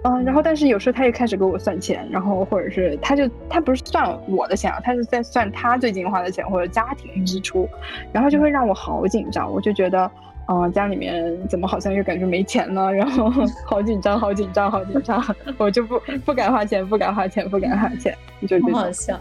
[0.03, 7.67] 嗯，然后但是有时候他又开始给我算钱，然后或者是他就他不是算我的钱啊，他是在算他最近花的钱或者家庭支出，
[8.11, 10.09] 然后就会让我好紧张，我就觉得，
[10.49, 12.91] 嗯，家里面怎么好像又感觉没钱呢？
[12.93, 13.31] 然后
[13.65, 15.23] 好紧张，好紧张，好紧张，
[15.57, 18.13] 我就不不敢花钱，不敢花钱，不敢花钱，
[18.47, 19.17] 就很好笑。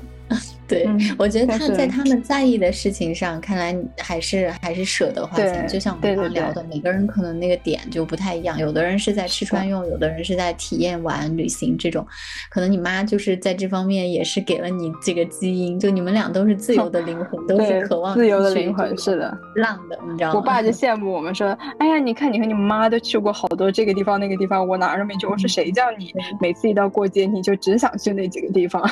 [0.68, 0.86] 对，
[1.16, 5.66] 我觉得他在他们在意的事情上，看来还是还是舍得花钱。
[5.68, 8.58] 就像我们刚聊的，每个人可能那个点就不太一样。
[8.58, 12.06] 有的人是在吃穿用，有的人是在体验玩旅行这种。
[12.50, 18.96] 可能你妈就是在这方面也是给了你这个基因，就你们俩都是自由的灵魂， 都是渴望自由的灵魂。
[18.98, 20.36] 是的，浪的，你知道吗？
[20.36, 28.82] 我爸就 羡慕我们说：“哎呀，你看你和你妈都去过好多这个地方那个地方，我哪儿都没去。”我是：“谁叫你每次一到过节你就只想去那几个地方？”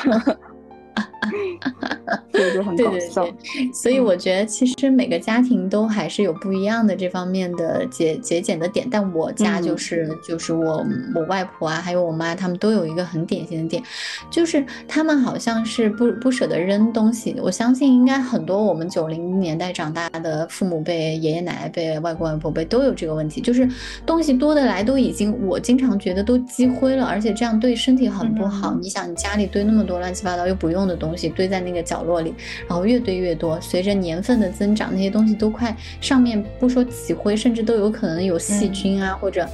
[2.31, 13.81] 对对对对，所以我觉得其实每个家庭都还是有不一样的这方面的节节俭的点，但我家就是就是我我外婆啊，还有我妈，他们都有一个很典型的点，
[14.29, 17.35] 就是他们好像是不不舍得扔东西。
[17.41, 23.67] 我相信应该很多我们九零年代长大的父母辈、爷爷奶奶辈、外公外婆辈都有这个问题，就是
[24.05, 28.75] 东西多的来都已经，我经常觉得都积灰了，而且这样对身体很不好。
[28.81, 32.33] 你想，你家里堆那么多乱七八糟又不用的东西，堆在那个角落里。
[32.67, 39.47] 然后越堆越多，随着年份的增长，那些东西都快上面不说起灰，甚至都有可能有细菌啊，或者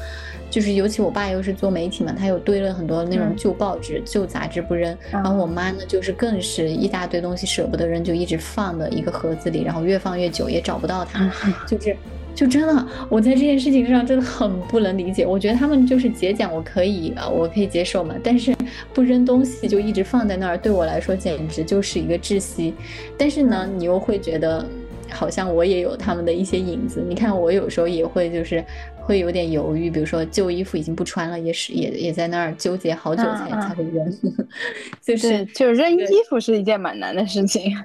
[0.49, 4.97] 就是尤其我爸又是做媒体嘛，他又堆了很多那种旧报纸、旧杂志不扔。
[5.11, 11.31] 然后我妈呢，就是更是一大堆东西舍不得扔，就一直放的一个盒子里，然后越放越久也找不到它，
[11.67, 11.95] 就是。
[12.33, 15.25] 就真的，我在这件事情上真的很不能理解。
[15.25, 18.15] 我觉得他们就是节俭，我可以啊，我可以接受嘛。
[18.23, 18.55] 但是
[18.93, 22.73] 不扔东西就一直放在那儿，对我来说简直就是一个窒息。
[23.17, 24.65] 但是呢，你又会觉得
[25.11, 27.03] 好像我也有他们的一些影子。
[27.07, 28.63] 你看，我有时候也会就是
[28.95, 34.11] 会有点犹豫，比如说旧衣服已经不穿了，也是也也在那儿纠结好久才才会扔。
[35.01, 37.75] 就是就扔衣服是一件蛮难的事情。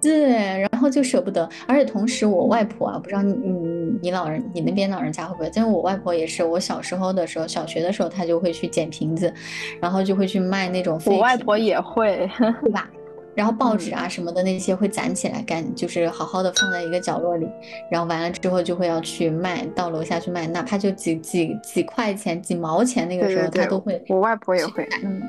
[0.00, 5.50] 对，然后就舍不得，而且同时我外婆啊，不知道你你你老人你那边老人家会不会？
[5.54, 9.32] 但是我外婆也是，我小时候的时候，小学的时候，她就会去捡瓶子，
[9.80, 12.28] 然后就会去卖那种废我外婆也会，
[12.62, 12.88] 对吧？
[13.34, 17.46] 然后报纸啊什么的那些会攒起来干，就是好好的放在一个角落里，
[17.90, 24.02] 然后完了之后就会要去卖，到楼下去卖，哪怕就几几几块钱、几毛钱，那个时候她都会。
[24.08, 25.22] 我外婆也会，嗯。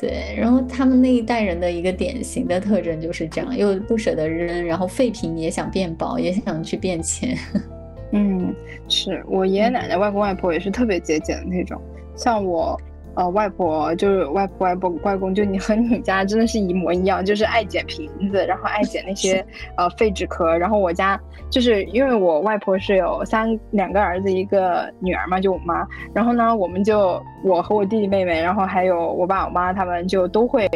[0.00, 7.36] 对，然后他们那一代人的一个典型的特征就是这样，又不舍得扔，然后废品也想变薄，也想去变钱。
[8.12, 8.54] 嗯，
[8.88, 11.80] 是我爷爷奶奶、外公外婆也是特别节俭的那种，
[12.16, 12.80] 像我。
[13.20, 19.44] 呃，外婆就是外婆、外婆、外公，就你和你家真的是一模一样，就是爱捡瓶子，然后爱捡那些
[19.76, 20.56] 呃废纸壳。
[20.56, 25.86] 然后我家就是因为我外婆是有三两个儿子一个女儿嘛，就我妈。
[26.14, 30.66] 然后呢，我们就我和我弟弟妹妹，然后还有我爸我妈，他们就都会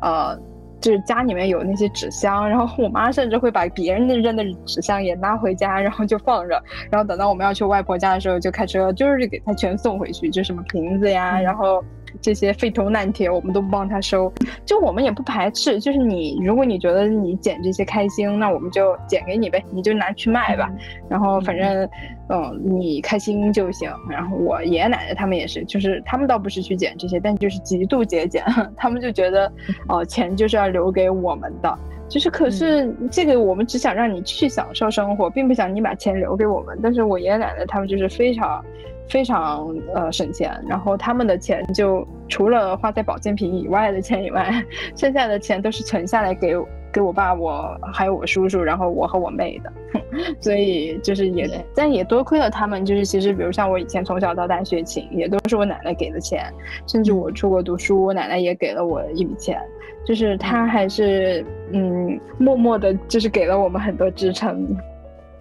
[0.00, 0.38] 呃。
[0.80, 11.84] 就是家里面有那些纸箱，然后我妈甚至会把别人的扔的纸箱也拿回家，然后就放着，然后等到我们要去外婆家的时候，就开车就是给她全送回去，就什么瓶子呀，然后。
[12.20, 14.32] 这些废铜烂铁我们都不帮他收，
[14.64, 15.78] 就我们也不排斥。
[15.78, 20.70] 就是你，如果你觉得你捡这些开心，那我们就捡给你呗，你就拿去卖吧。
[21.08, 21.88] 然后反正，
[22.28, 23.90] 嗯，你开心就行。
[24.08, 28.42] 然后我爷爷奶奶他们也是，就是他们倒不是去捡这些，但就是极度节俭。
[28.76, 29.52] 他们就觉得，
[29.88, 31.78] 哦，钱就是要留给我们的。
[32.08, 36.76] 就是可是这个我们只想让你去享受生活，并不想你把钱留给我们。
[36.82, 38.64] 但是我爷爷奶奶他们就是非常。
[39.10, 44.64] 非常呃省钱，然后他们的钱就除了花在保健品以外的钱以外，
[44.96, 46.54] 剩下的钱都是存下来给
[46.92, 49.72] 给我爸我还有我叔叔，然后我和我妹的，
[50.40, 56.44] 所以就是也但也多亏了他们，就是其实比如像我以前从小到大学琴也都是我奶奶给的钱，
[56.86, 59.60] 甚至我出国读书，我奶奶也给了我一笔钱，
[60.04, 64.64] 就是他还是嗯默默的，就是给了我们很多支撑，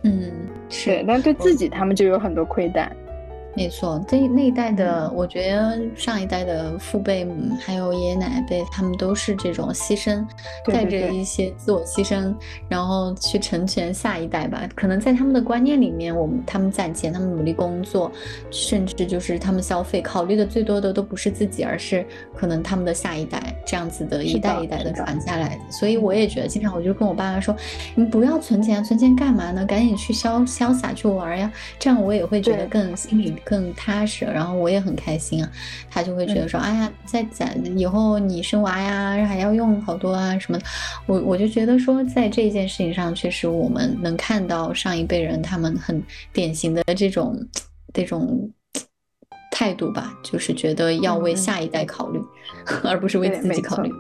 [0.03, 0.32] 嗯
[0.70, 2.91] 是，但对自己他们就有很多亏待。
[3.60, 7.28] 没错，这那一代的，我觉得上一代的父辈，
[7.60, 10.26] 还有爷爷奶奶辈，他们都是这种牺牲，
[10.66, 12.34] 带着一些自我牺牲，
[12.70, 14.64] 然后去成全下一代吧。
[14.74, 18.10] 可能在他们的观念里面，我们他们攒钱，他们努力工作，
[18.49, 25.62] 甚至就是他们消费，考虑的最多的都不是自己，而是可能他们的下一代，这样子的一代一代的传下来的。
[25.70, 27.53] 所以我也觉得，经常我就跟我爸妈说，
[27.93, 29.66] 你不要存钱，存钱干嘛呢？
[29.66, 33.36] 赶紧去潇潇洒去玩呀，这样我也会觉得更心里。
[33.50, 35.50] 更踏实，然后我也很开心啊。
[35.89, 40.66] 他就会觉得说，哎呀，在攒以后你生娃呀，还要用好多啊什么的。
[41.08, 47.36] 我我就觉得说，在这件事情上，确实我们能看到上一辈人他们很典型的这种
[47.91, 48.47] 这种
[49.52, 52.22] 态度吧，就是觉得要为下一代考虑，
[52.86, 53.91] 而不是为自己考虑。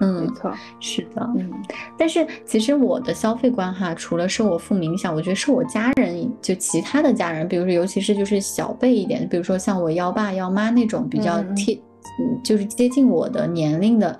[0.00, 1.50] 嗯，没错，是的，嗯，
[1.98, 11.74] 但是其实我的消费观哈，除了受我父母影响，我觉得受我家人，就其他的家人，比如说尤其是就是小辈一点，比如说像我幺爸幺妈那种比较贴，
[12.20, 14.18] 嗯，就是接近我的年龄的。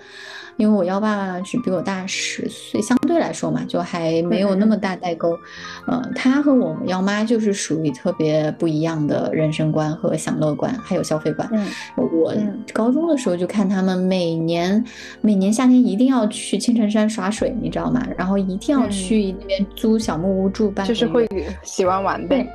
[0.59, 5.31] 因为我幺爸只比我大十岁，相对来说嘛，就还没有那么大代沟。
[5.87, 11.49] 呃，他和我们幺妈就是属于特别不一样的人生观和享乐观，还有消费观。
[11.97, 12.35] 我
[12.75, 14.85] 高中的时候就看他们每年
[15.21, 18.05] 每年夏天一定要去青城山耍水，你知道吗？
[18.19, 21.27] 然后一定要去那边租小木屋住半就是会
[21.63, 22.47] 喜欢玩呗。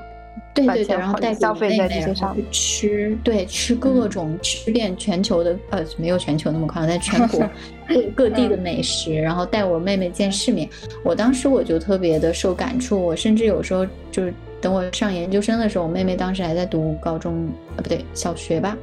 [0.53, 7.39] 对对对，然后带消费在这些上吃，对吃各种吃遍全球的，呃，没有全球那么夸张，在全国
[7.87, 10.69] 各各地的美食，然后带我妹妹见世面。
[11.03, 14.31] 我当时我就特别的受感触，我甚至有时候就是
[14.61, 18.77] 等我上研究生的时候，我妹妹当时还在读高中，啊不对，小学吧，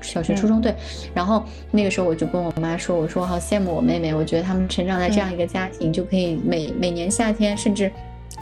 [0.00, 0.74] 小学初中对。
[1.14, 7.88] 然后那个时候我就跟我妈说，我说好羡慕我妹妹，我觉得他们成长在这样一个家庭，就可以每每年夏天甚至。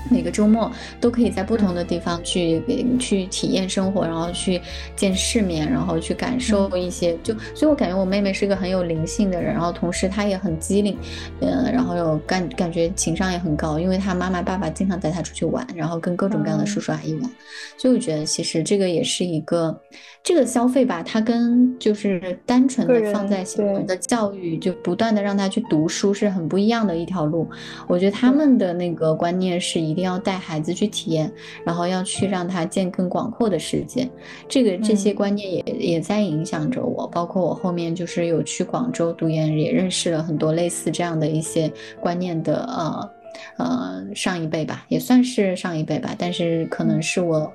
[0.09, 0.71] 每个周末
[1.01, 2.63] 都可以在不同的地方去
[2.99, 4.61] 去体验生活，然后去
[4.97, 7.19] 见世面，然后去感受一些。
[7.23, 10.97] 就所以，我感觉我妹妹是一个很有灵性的人，然后同时她也很机灵，
[11.41, 17.31] 嗯，然后有感感觉情商也很高，因为她妈妈爸爸经常带她出去玩，然后跟各种各样的叔叔阿姨玩。
[17.77, 19.79] 所以我觉得其实这个也是一个
[20.23, 27.47] 这个消费吧，它跟就是单纯的放在小孩的教育，就不断的让他去读书是很不一样的一条路。
[27.87, 29.90] 我觉得他们的那个观念是。
[29.90, 31.33] 一定要带孩子去体验，
[31.65, 34.09] 然后要去让他见更广阔的世界。
[34.49, 41.71] 这个这些观念也也在影响着我，包括我后面就是有去广州读研，也认识了很多类似这样的一些
[42.01, 43.20] 观念的呃。
[43.57, 47.53] 呃，上一辈吧，也算是上一辈吧，但是可能是我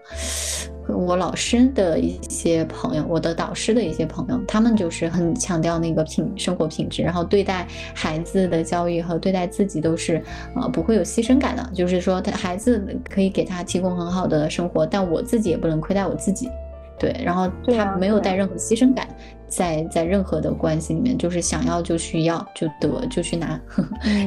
[0.87, 10.21] 我老师的一些朋友，我的导师的一些朋友，他们就是很强调那个品生活品质，然后对待孩子的教育和对待自己都是
[10.55, 16.49] 呃不会有牺牲感的，就是说他孩子可以给他提供很好的生活，但我自己也不能亏待我自己。
[16.97, 19.07] 对，然后他没有带任何牺牲感，
[19.47, 23.59] 在在任何的关系里面，就是想要就去要，就得就去拿，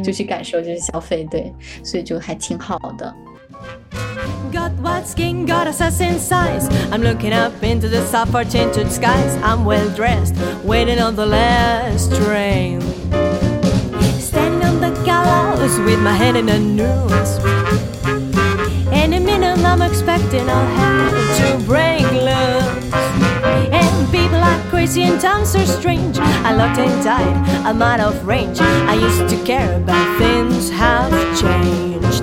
[0.04, 1.52] 就去感受，就是消费，对，
[1.82, 3.14] 所以就还挺好的。
[4.52, 6.68] Got white skin, got assassin size.
[6.90, 8.00] I'm looking up into the
[8.44, 9.36] tinted skies.
[9.42, 12.80] I'm well dressed, waiting on the last train.
[14.20, 17.40] Standing on the gallows with my head in a noose.
[18.92, 22.07] Any minute I'm expecting I'll have to break
[24.78, 26.20] crazy and times are strange.
[26.20, 27.34] I locked and died,
[27.66, 28.60] I'm out of range.
[28.60, 32.22] I used to care, but things have changed.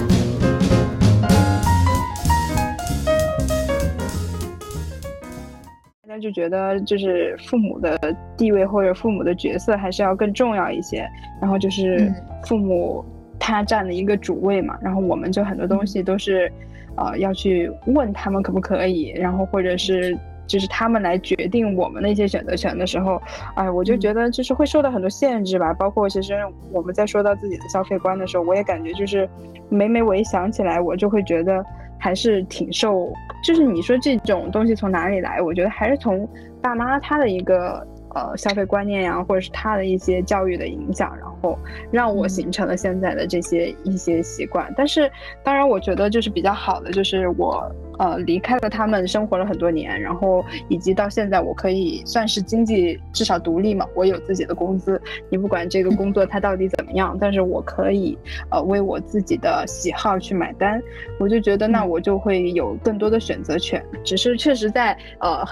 [6.07, 7.99] 大家就觉得，就是父母的
[8.37, 11.05] 地位或者父母的角色还是要更重要一些。
[11.41, 12.09] 然后就是
[12.45, 13.03] 父母
[13.37, 16.49] 他占了一个主位嘛，然后我们就很多东西都是。
[16.97, 20.17] 呃，要去问他们可不可以，然后或者是
[20.47, 23.21] 就是他们来决定我们的一些选择权的时候，
[23.55, 25.73] 哎，我就觉得就是会受到很多限制吧。
[25.73, 26.33] 包括其实
[26.71, 29.27] 我们在说到自己的消费观的时候，我也感觉就是
[29.69, 31.63] 每每我一想起来，我就会觉得
[31.99, 33.11] 还是挺受，
[33.43, 35.41] 就是你说这种东西从哪里来？
[35.41, 36.27] 我觉得还是从
[36.61, 37.85] 爸妈他的一个。
[38.15, 41.59] 呃，消费观念呀，或者是他的一些教育的影响，然后
[41.91, 44.73] 让我形成了现在的这些一些习惯。
[44.77, 45.11] 但是，
[45.43, 55.01] 当然，我觉得就是比较好的，就是我呃离开了他们，生活了很多年，然后以及到现在，我可以算是经济至少独立嘛，我有自己的工资。
[55.29, 58.17] 你不管这个工作它到底怎么样，但是我可以
[58.49, 60.81] 呃为我自己的喜好去买单。
[61.19, 63.83] 我就觉得那我就会有更多的选择权。
[64.05, 65.45] 只是确实在呃。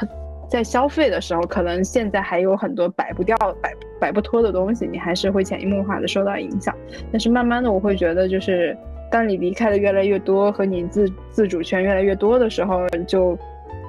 [0.53, 6.77] 在消费的时候，可能现在还有很多摆不掉、摆摆不脱的东西，你还是会潜移默化的受到影响。
[7.11, 8.77] 但是慢慢的，我会觉得，就是
[9.11, 13.35] 当你离开的越来越多，和你自自主权越来越多的时候，就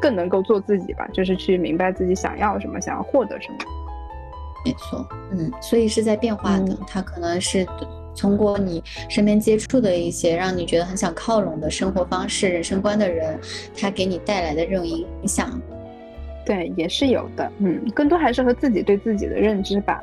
[0.00, 3.58] 更能够做自己吧，就是去明白自己想要什么，想要获得什么。
[4.64, 6.74] 没错，嗯，所以是在变化的。
[6.86, 7.66] 它可能是
[8.18, 13.38] 通过你身边接触的一些让你觉得很想靠拢的生活方式、人生观的人，
[13.78, 15.60] 他给你带来的这种影响。
[16.44, 20.00] 对，也是有的，嗯，更多还是和自己对自己的认知吧，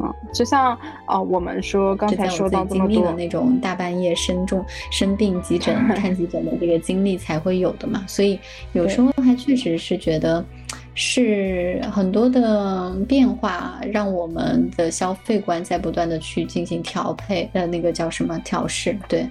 [0.00, 0.76] 嗯，就像
[1.06, 8.38] 啊，我们说刚才说到这么多那种大半夜生重生病急诊 看急诊的这个经历才会有的嘛，所以
[8.72, 10.44] 有时候还确实是觉得
[10.94, 19.26] 是很多的变化，让我们的消费观在不断的去进行调配，呃，那个叫什么调试，对。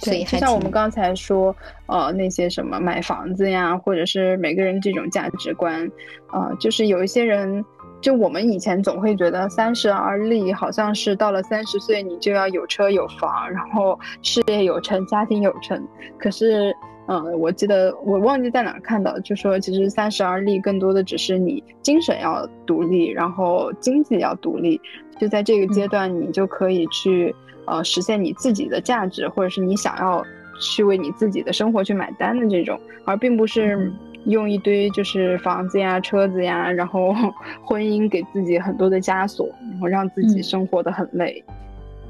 [0.00, 1.54] 对，就像我们刚才说，
[1.86, 5.88] 呃，那些什么买房子呀，或者是每个人这种价值观，
[6.32, 7.64] 呃，就是有一些人，
[8.00, 15.80] 就我们以前总会觉得三十而立，好像是到了三十岁你就要有车有房，然后事业有成，家庭有成。
[16.18, 16.74] 可是，
[17.06, 24.80] 嗯，我记得我忘记在哪看到，就说其实三十而立更多的只是你精神要独立，然后经济要独立，
[25.16, 27.32] 就在这个阶段你就可以去。
[27.66, 30.24] 呃，实现你自己的价值，或者是你想要
[30.60, 33.92] 去为你自己的生活去买单的这种，而并不是
[34.26, 37.14] 用一堆就是房子呀、车子呀，然后
[37.64, 41.42] 婚姻给自己很多的枷锁，然后让自己生活的很累。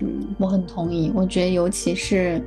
[0.01, 1.13] 嗯，我很同意。
[1.15, 2.43] 我觉得尤其是，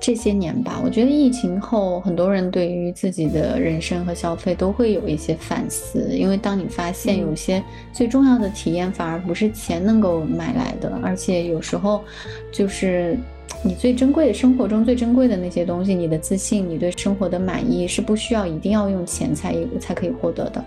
[0.00, 6.08] 这些年吧，我觉得疫情后，很多人对于自己的人生和消费都会有一些反思。
[6.16, 12.02] 因为当你发现有些最重要的体验反而不是钱能够买来的，而且有时候
[12.52, 13.18] 就是
[13.62, 20.64] 你最珍贵的生活中最珍贵的那些东西，你的自信，你对生活的满意是不需要一定要用钱才才可以获得的。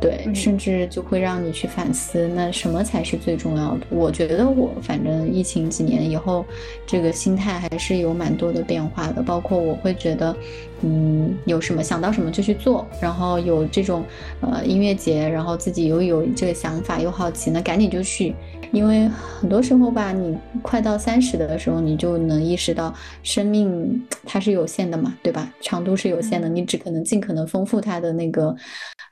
[0.00, 3.86] 对，甚至就会让你去反思，那什么才是最重要的？
[3.88, 6.44] 我觉得我反正疫情几年以后，
[6.86, 9.22] 这个心态还是有蛮多的变化的。
[9.22, 10.36] 包括我会觉得，
[10.82, 14.04] 嗯，有什么想到什么就去做，然后有这种
[14.40, 18.34] 呃音乐节，然后自己又有这个想法又好奇，那赶紧就去。
[18.72, 22.92] 因为很多时候吧，你快到三十的时候，你就能意识到
[23.22, 25.48] 生命它是有限的嘛，对吧？
[25.60, 28.54] 长度是有限的，你只可能尽可能丰富它的那个，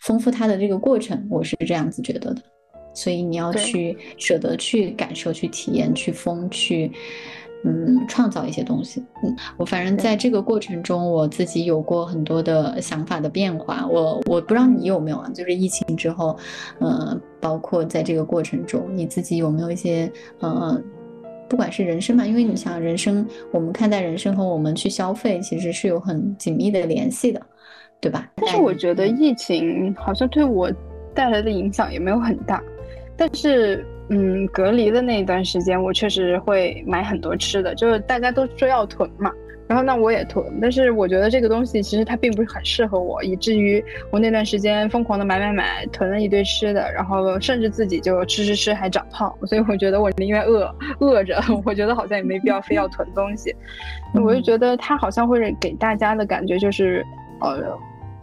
[0.03, 1.26] 丰富它的这个过程。
[1.30, 2.42] 我是这样子觉得的，
[2.94, 6.92] 所以你要去舍得去感受、去体验、去疯、去。
[7.64, 9.00] 嗯，创造一些东西。
[9.22, 13.86] 嗯，我反正在这个过程中，我自己有过很多的想法的变化。
[13.86, 15.30] 我我不知道你有没有啊？
[15.32, 16.36] 就是疫情之后，
[16.80, 20.76] 呃，包括在这个过程中，你自己有没有一些呃，
[21.48, 27.40] 不管是人生嘛，因为你想人生，我们看待人生和我们去消费其实是有很紧密的联系的，
[28.03, 28.28] 对吧？
[28.36, 30.70] 但是我觉得疫情好像对我
[31.14, 32.62] 带来的影响也没有很大，
[33.16, 33.86] 但是。
[34.09, 39.32] 嗯，隔离的那一段时间，我确实会买很多吃的，就是大家都说要囤嘛，
[39.66, 53.55] 然后那我也囤，但是我觉得这个东西其实它并不是很适合我，以至于我那段时间疯狂的买买买，囤了一堆吃的，然后甚至自己就吃吃吃还长胖，所以我觉得我宁愿饿饿着， 我觉得好像也没必要非要囤东西，
[54.22, 57.03] 我就觉得它好像会给大家的感觉就是，
[57.40, 57.78] 呃。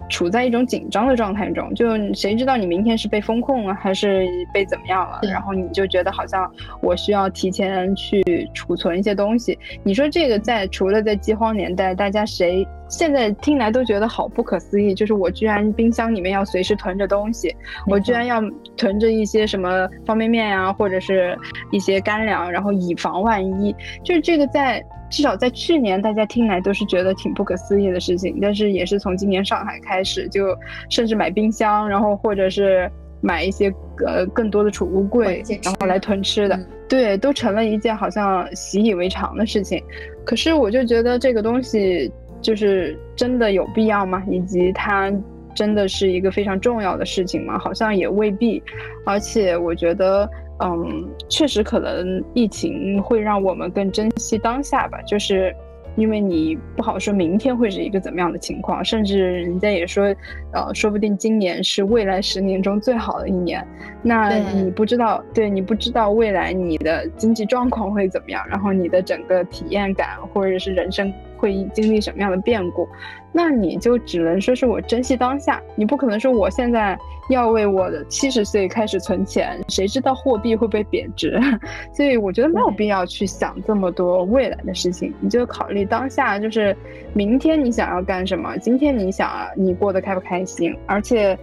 [0.10, 5.20] 处在一种紧张的状态中，就谁知道你明天是被封控了还是被怎么样了？
[5.24, 6.51] 然后你就觉得好像
[6.82, 9.57] 我需要提前去储存一些东西。
[9.84, 17.55] 你说这个在除了在饥荒年代，大家谁现在听来都觉得好不可思议，就是我居然冰箱里面要随时囤着东西，
[17.88, 18.41] 我居然要
[18.76, 21.38] 囤着一些什么方便面呀，或者是
[21.72, 23.76] 一些干粮，然后以防万一。
[24.03, 24.84] 就是这个在。
[25.10, 30.55] 至少在去年，大家听来都是觉得挺不可思议的事情，但是也是从今年上海开始，就
[30.89, 32.89] 甚至买冰箱，然后或者是
[33.22, 33.74] 买一些
[34.05, 39.84] 呃更多的储物柜，然后来囤吃的，对，都成了一件好像习以为常的事情。
[40.26, 44.24] 可是我就觉得这个东西就是真的有必要吗？
[44.30, 45.12] 以及它
[45.55, 47.57] 真的是一个非常重要的事情吗？
[47.57, 48.62] 好像也未必。
[49.05, 50.30] 而且我觉得。
[50.62, 55.55] 嗯，确实可能疫情会让我们更珍惜当下吧，就是
[55.95, 60.14] 因为你不好说明天会是一个怎么样的情况，甚至人家也说，
[60.53, 63.66] 呃，说不定今年是未来十年中最好的一年。
[64.01, 71.12] 那你不知道，对你不知道未来你的经济状况会怎么样，然后你的整个体验感或者是人生。
[71.40, 72.88] 会经历什么样的变故，
[73.32, 75.62] 那你就只能说是我珍惜当下。
[75.76, 76.98] 你不可能说我现在
[77.30, 81.40] 要为我的七十岁开始存钱，谁知道货币会不会贬值？
[81.96, 86.76] 所以我觉得没有必要去想这么多未来的事情，你就考虑当下，就是
[87.14, 90.76] 明天你想要干什么，今天你想你过得开不开心。
[90.86, 91.38] 而且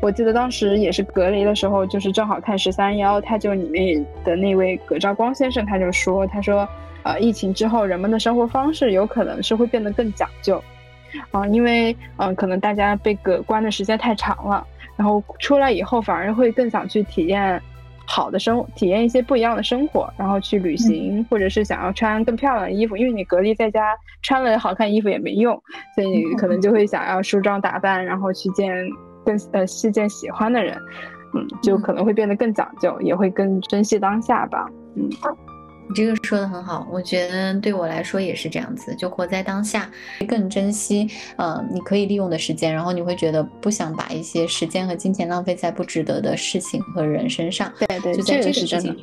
[0.00, 6.68] 我记得当时也是隔离的时候，就是正好看十三幺，他就里面的那位葛兆光先生他就说，他说。
[7.04, 10.62] 呃，疫情之后，人们的生活方式有可能是会变得更讲究，
[11.30, 17.60] 啊，因为嗯，可能大家被隔关的时间太长了，然后出来以后反而会更想去体验
[18.06, 25.60] 好的生，体验一些不一样的生活，然后去旅行，或者是想要穿更漂亮的衣服，因为你隔离在家穿了好看衣服也没用，
[25.94, 28.72] 所以你可能就会想要梳妆打扮，然后去见
[29.24, 30.76] 更呃去见喜欢的人，
[31.34, 35.08] 嗯，就可能会变得更讲究，也会更珍惜当下吧，嗯。
[35.88, 39.90] 你这个说的很好，我觉得对我来说也是这样子，就活在当下，
[40.26, 47.72] 更珍惜呃你可以利用的时间，然后你会觉得不想把一些时间和金钱浪费在不值得的事情和人身上。
[47.78, 48.96] 对对，就在这个事情，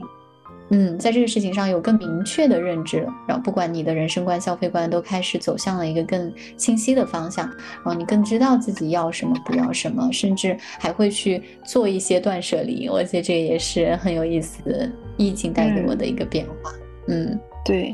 [0.72, 12.88] 嗯，在这个事情上有更明确的认知了，然后不管你的人生观、消费观都开始走向了一个更清晰的方向，然后你更知道自己要什么不要什么，甚至还会去做一些断舍离。
[12.88, 14.89] 我觉得这也是很有意思的。
[15.17, 16.72] 疫情带给我的一个变化，
[17.09, 17.93] 嗯，对，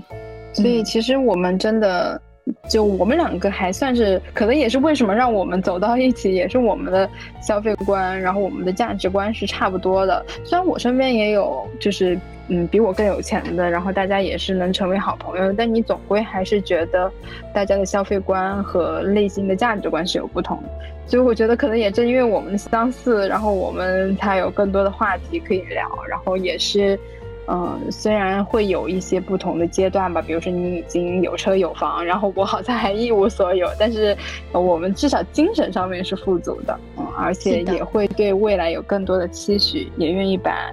[0.54, 2.22] 所以其实我们真的，
[2.70, 7.10] 就我们两个还算是，可能也是为什么让我们走到一起，也是我们的
[7.42, 10.24] 消费观，然后我们的价值观是差不多的。
[10.44, 12.16] 虽然我身边也有，就是
[12.48, 17.12] 嗯，比我更有钱的，然后大家也是能成为好朋友，但你总归还是觉得
[17.54, 20.70] 大家的消费观和内心的价值观是有不同的。
[21.08, 27.00] 所以我觉得可能也正因为我们相似，然后我们才有更多的话题可以聊，然后也是。
[27.48, 34.18] 嗯，虽然会有一些不同的阶段吧，比如说你已经有车有房，然后我好像还一无所有，但是
[34.52, 40.72] 我们至少精神上面是富足的，嗯，而且也会对未来有更多的期许，也愿意把，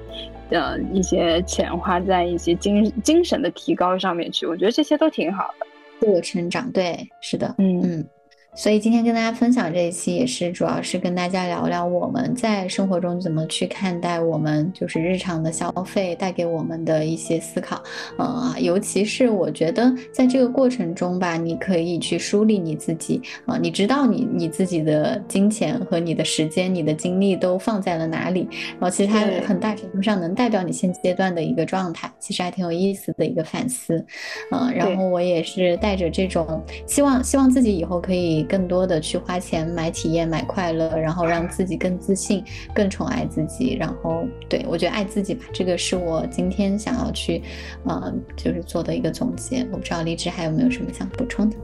[0.52, 4.46] 呃，一些钱花在一些精精神的提高上面去。
[4.46, 5.66] 我觉得这些都挺好的，
[6.00, 8.06] 自我成长，对，是的，嗯嗯。
[8.54, 17.82] 所以今天跟大家分享这一期，也是主要是跟大家聊聊我们在生活中怎么去看待我们就是日常的消费带给我们的一些思考。
[18.18, 34.04] 呃，尤其是我觉得在这个过程中吧，你可以去梳理你自己啊，你知道你你自己的金钱和你的时间、你的精力都放在了哪里，然后其实它很大程度上能代表你现阶段的一个状态，其实还挺有意思的一个反思。
[34.50, 38.41] 嗯，然后我也是带着这种希望，希望自己以后可以。
[38.42, 42.42] 更多的去花钱买体验、买快乐，然后让自己更自信、
[42.74, 43.76] 更宠爱自己。
[43.78, 47.42] 然后，对我觉得爱自己吧，这个是我今天想要去，
[47.84, 49.66] 呃，就是做的一个总结。
[49.72, 51.56] 我不知道荔枝还有没有什么想补充的？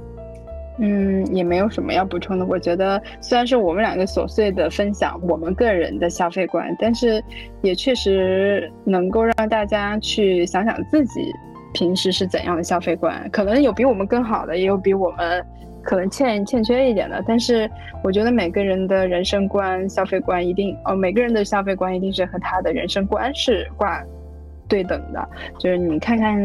[0.80, 2.46] 嗯，也没有什么要补充的。
[2.46, 7.20] 我觉得虽然是我们两个琐碎的分享我们个人的消费观，但是
[7.62, 11.32] 也确实能够让大家去想想自己
[11.74, 13.28] 平时是怎样的消费观。
[13.32, 15.44] 可能有比我们更好的，也有比我们。
[15.88, 17.66] 可能欠欠缺一点的，但是
[18.04, 24.04] 我觉得每个人的人生观、消费观一定哦，每个人的消费观一定是和他的人生观是挂
[24.68, 25.28] 对等的。
[25.58, 26.36] 就是你看看，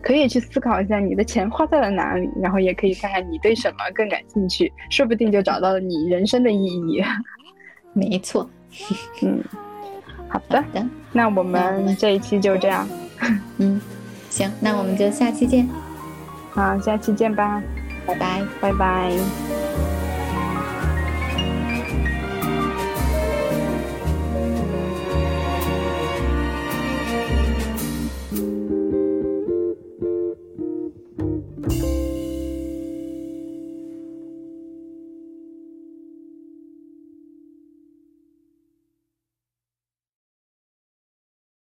[0.00, 7.02] 可以去思考一下你的钱花在了哪里，然后也可以看看你对什么更感兴趣，说不定就找到了你人生的意义。
[7.94, 8.48] 没错，
[9.22, 9.42] 嗯，
[10.28, 10.64] 好的，
[11.12, 12.88] 那我们这一期就这样。
[13.58, 13.80] 嗯，
[14.30, 15.68] 行，那我们就下期见。
[16.52, 17.60] 好，下期见吧。
[18.06, 20.03] 拜拜，拜拜。